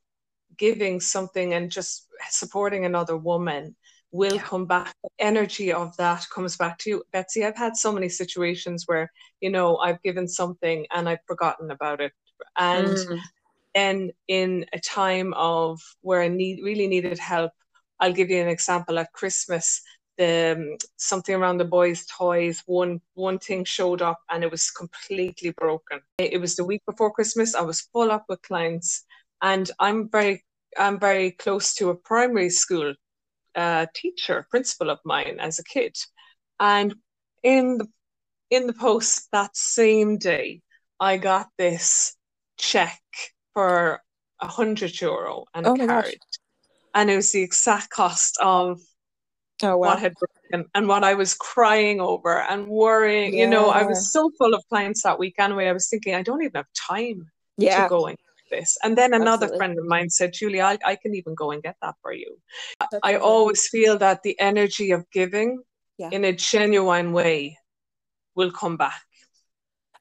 [0.58, 3.76] giving something and just supporting another woman
[4.10, 4.42] will yeah.
[4.42, 4.92] come back.
[5.04, 7.02] The energy of that comes back to you.
[7.12, 11.70] Betsy, I've had so many situations where, you know, I've given something and I've forgotten
[11.70, 12.12] about it.
[12.56, 13.20] And mm
[13.76, 17.52] then in a time of where I need really needed help,
[18.00, 18.98] I'll give you an example.
[18.98, 19.82] At Christmas,
[20.16, 24.70] the um, something around the boys' toys, one one thing showed up and it was
[24.70, 26.00] completely broken.
[26.18, 27.54] It was the week before Christmas.
[27.54, 29.04] I was full up with clients,
[29.42, 30.42] and I'm very
[30.78, 32.94] I'm very close to a primary school
[33.54, 35.94] uh, teacher, principal of mine as a kid,
[36.58, 36.94] and
[37.42, 37.88] in the
[38.50, 40.62] in the post that same day,
[40.98, 42.16] I got this
[42.56, 43.02] check
[43.56, 44.02] for
[44.42, 46.18] a hundred euro and oh a carriage.
[46.94, 48.80] And it was the exact cost of
[49.62, 49.88] oh, wow.
[49.88, 53.32] what had broken and what I was crying over and worrying.
[53.32, 53.44] Yeah.
[53.44, 55.68] You know, I was so full of clients that week anyway.
[55.68, 57.84] I was thinking, I don't even have time yeah.
[57.84, 58.18] to go and
[58.50, 58.76] this.
[58.82, 59.56] And then another Absolutely.
[59.58, 62.36] friend of mine said, Julie, I, I can even go and get that for you.
[62.78, 65.62] That's I always feel that the energy of giving
[65.96, 66.10] yeah.
[66.12, 67.58] in a genuine way
[68.34, 69.00] will come back.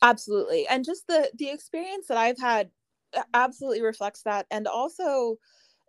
[0.01, 0.67] Absolutely.
[0.67, 2.69] And just the the experience that I've had
[3.33, 4.45] absolutely reflects that.
[4.51, 5.37] And also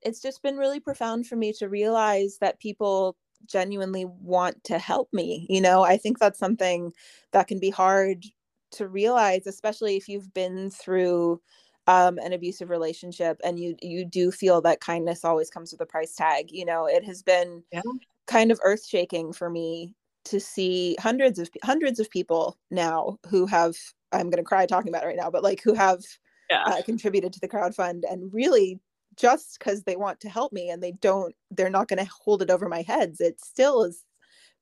[0.02, 3.16] it's just been really profound for me to realize that people
[3.46, 5.82] genuinely want to help me you know?
[5.82, 6.92] I think that's something
[7.32, 8.24] that can be hard
[8.72, 11.40] to realize especially if you've been through
[11.86, 15.86] um, an abusive relationship and you you do feel that kindness always comes with a
[15.86, 16.86] price tag you know?
[16.86, 17.82] It has been yeah.
[18.26, 19.94] kind of earth shaking for me
[20.26, 23.76] to see hundreds of hundreds of people now who have
[24.12, 26.02] i'm going to cry talking about it right now but like who have
[26.50, 26.62] yeah.
[26.64, 28.80] uh, contributed to the crowd fund and really
[29.16, 32.42] just because they want to help me and they don't they're not going to hold
[32.42, 34.04] it over my heads it still is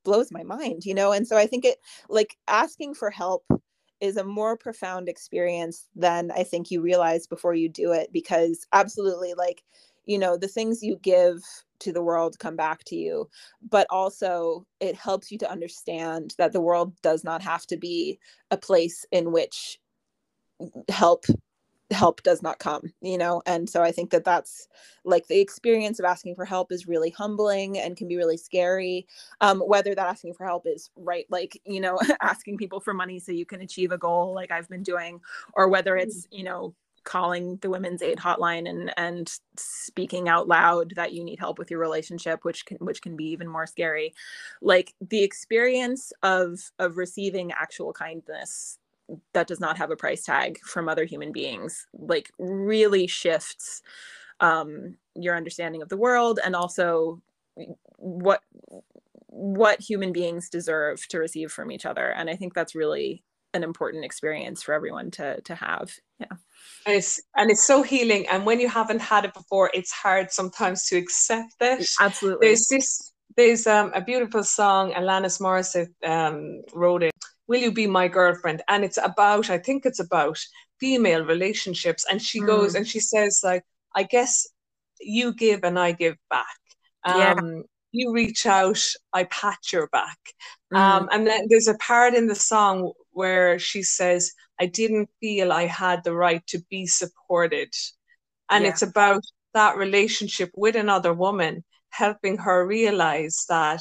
[0.05, 1.79] blows my mind you know and so i think it
[2.09, 3.45] like asking for help
[4.01, 8.67] is a more profound experience than i think you realize before you do it because
[8.73, 9.63] absolutely like
[10.05, 11.43] you know the things you give
[11.79, 13.29] to the world come back to you
[13.69, 18.19] but also it helps you to understand that the world does not have to be
[18.51, 19.79] a place in which
[20.89, 21.25] help
[21.91, 24.69] help does not come you know and so i think that that's
[25.05, 29.07] like the experience of asking for help is really humbling and can be really scary
[29.43, 33.19] um, whether that asking for help is right like you know asking people for money
[33.19, 35.21] so you can achieve a goal like i've been doing
[35.55, 36.03] or whether mm.
[36.03, 36.75] it's you know
[37.05, 41.71] calling the women's aid hotline and and speaking out loud that you need help with
[41.71, 44.13] your relationship which can which can be even more scary
[44.63, 48.79] like the experience of of receiving actual kindness
[49.33, 53.83] that does not have a price tag from other human beings like really shifts
[54.41, 57.21] um, your understanding of the world and also
[57.97, 58.43] what
[59.29, 62.11] what human beings deserve to receive from each other.
[62.11, 65.93] And i think that's really an important experience for everyone to to have.
[66.19, 66.37] Yeah.
[66.87, 68.27] And it's and it's so healing.
[68.29, 71.89] And when you haven't had it before it's hard sometimes to accept it.
[72.01, 72.49] Absolutely.
[72.49, 77.13] There's this there's um, a beautiful song alanis morissette um, wrote it
[77.47, 80.39] will you be my girlfriend and it's about i think it's about
[80.81, 82.47] female relationships and she mm.
[82.47, 83.63] goes and she says like
[83.95, 84.47] i guess
[85.01, 86.59] you give and i give back
[87.05, 87.35] um, yeah.
[87.93, 88.81] you reach out
[89.13, 90.19] i pat your back
[90.73, 90.79] mm.
[90.79, 95.53] um, and then there's a part in the song where she says i didn't feel
[95.53, 97.73] i had the right to be supported
[98.51, 98.71] and yeah.
[98.71, 99.23] it's about
[99.55, 103.81] that relationship with another woman helping her realize that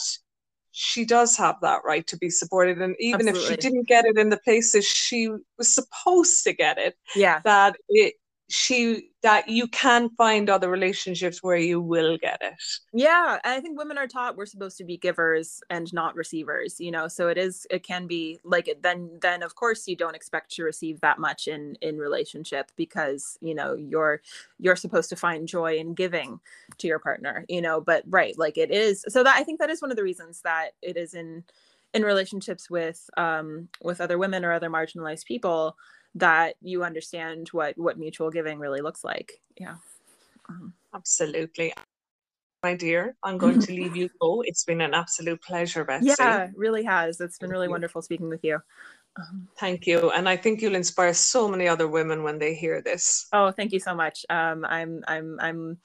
[0.73, 3.41] she does have that right to be supported and even Absolutely.
[3.41, 7.39] if she didn't get it in the places she was supposed to get it yeah
[7.43, 8.15] that it
[8.49, 12.53] she that you can find other relationships where you will get it.
[12.91, 16.91] Yeah i think women are taught we're supposed to be givers and not receivers you
[16.91, 20.15] know so it is it can be like it then then of course you don't
[20.15, 24.21] expect to receive that much in in relationship because you know you're
[24.59, 26.39] you're supposed to find joy in giving
[26.77, 29.69] to your partner you know but right like it is so that i think that
[29.69, 31.43] is one of the reasons that it is in
[31.93, 35.77] in relationships with um with other women or other marginalized people
[36.15, 39.41] that you understand what what mutual giving really looks like.
[39.59, 39.75] Yeah.
[40.49, 41.73] Um, absolutely.
[42.61, 44.41] My dear i'm going to leave you go.
[44.41, 46.13] It's been an absolute pleasure Betsy.
[46.17, 47.19] yeah really has.
[47.19, 48.59] It's been really wonderful speaking with you.
[49.17, 50.11] Um, thank you.
[50.11, 53.27] And i think you'll inspire so many other women when they hear this.
[53.33, 54.25] Oh thank you so much.
[54.29, 55.77] Um, i'm i'm i'm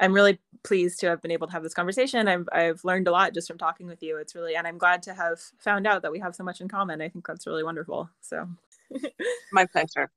[0.00, 2.28] i'm really pleased to have been able to have this conversation.
[2.28, 4.16] I've i've learned a lot just from talking with you.
[4.16, 6.68] It's really and i'm glad to have found out that we have so much in
[6.68, 7.02] common.
[7.02, 8.08] I think that's really wonderful.
[8.22, 8.48] So
[9.52, 10.10] my pleasure.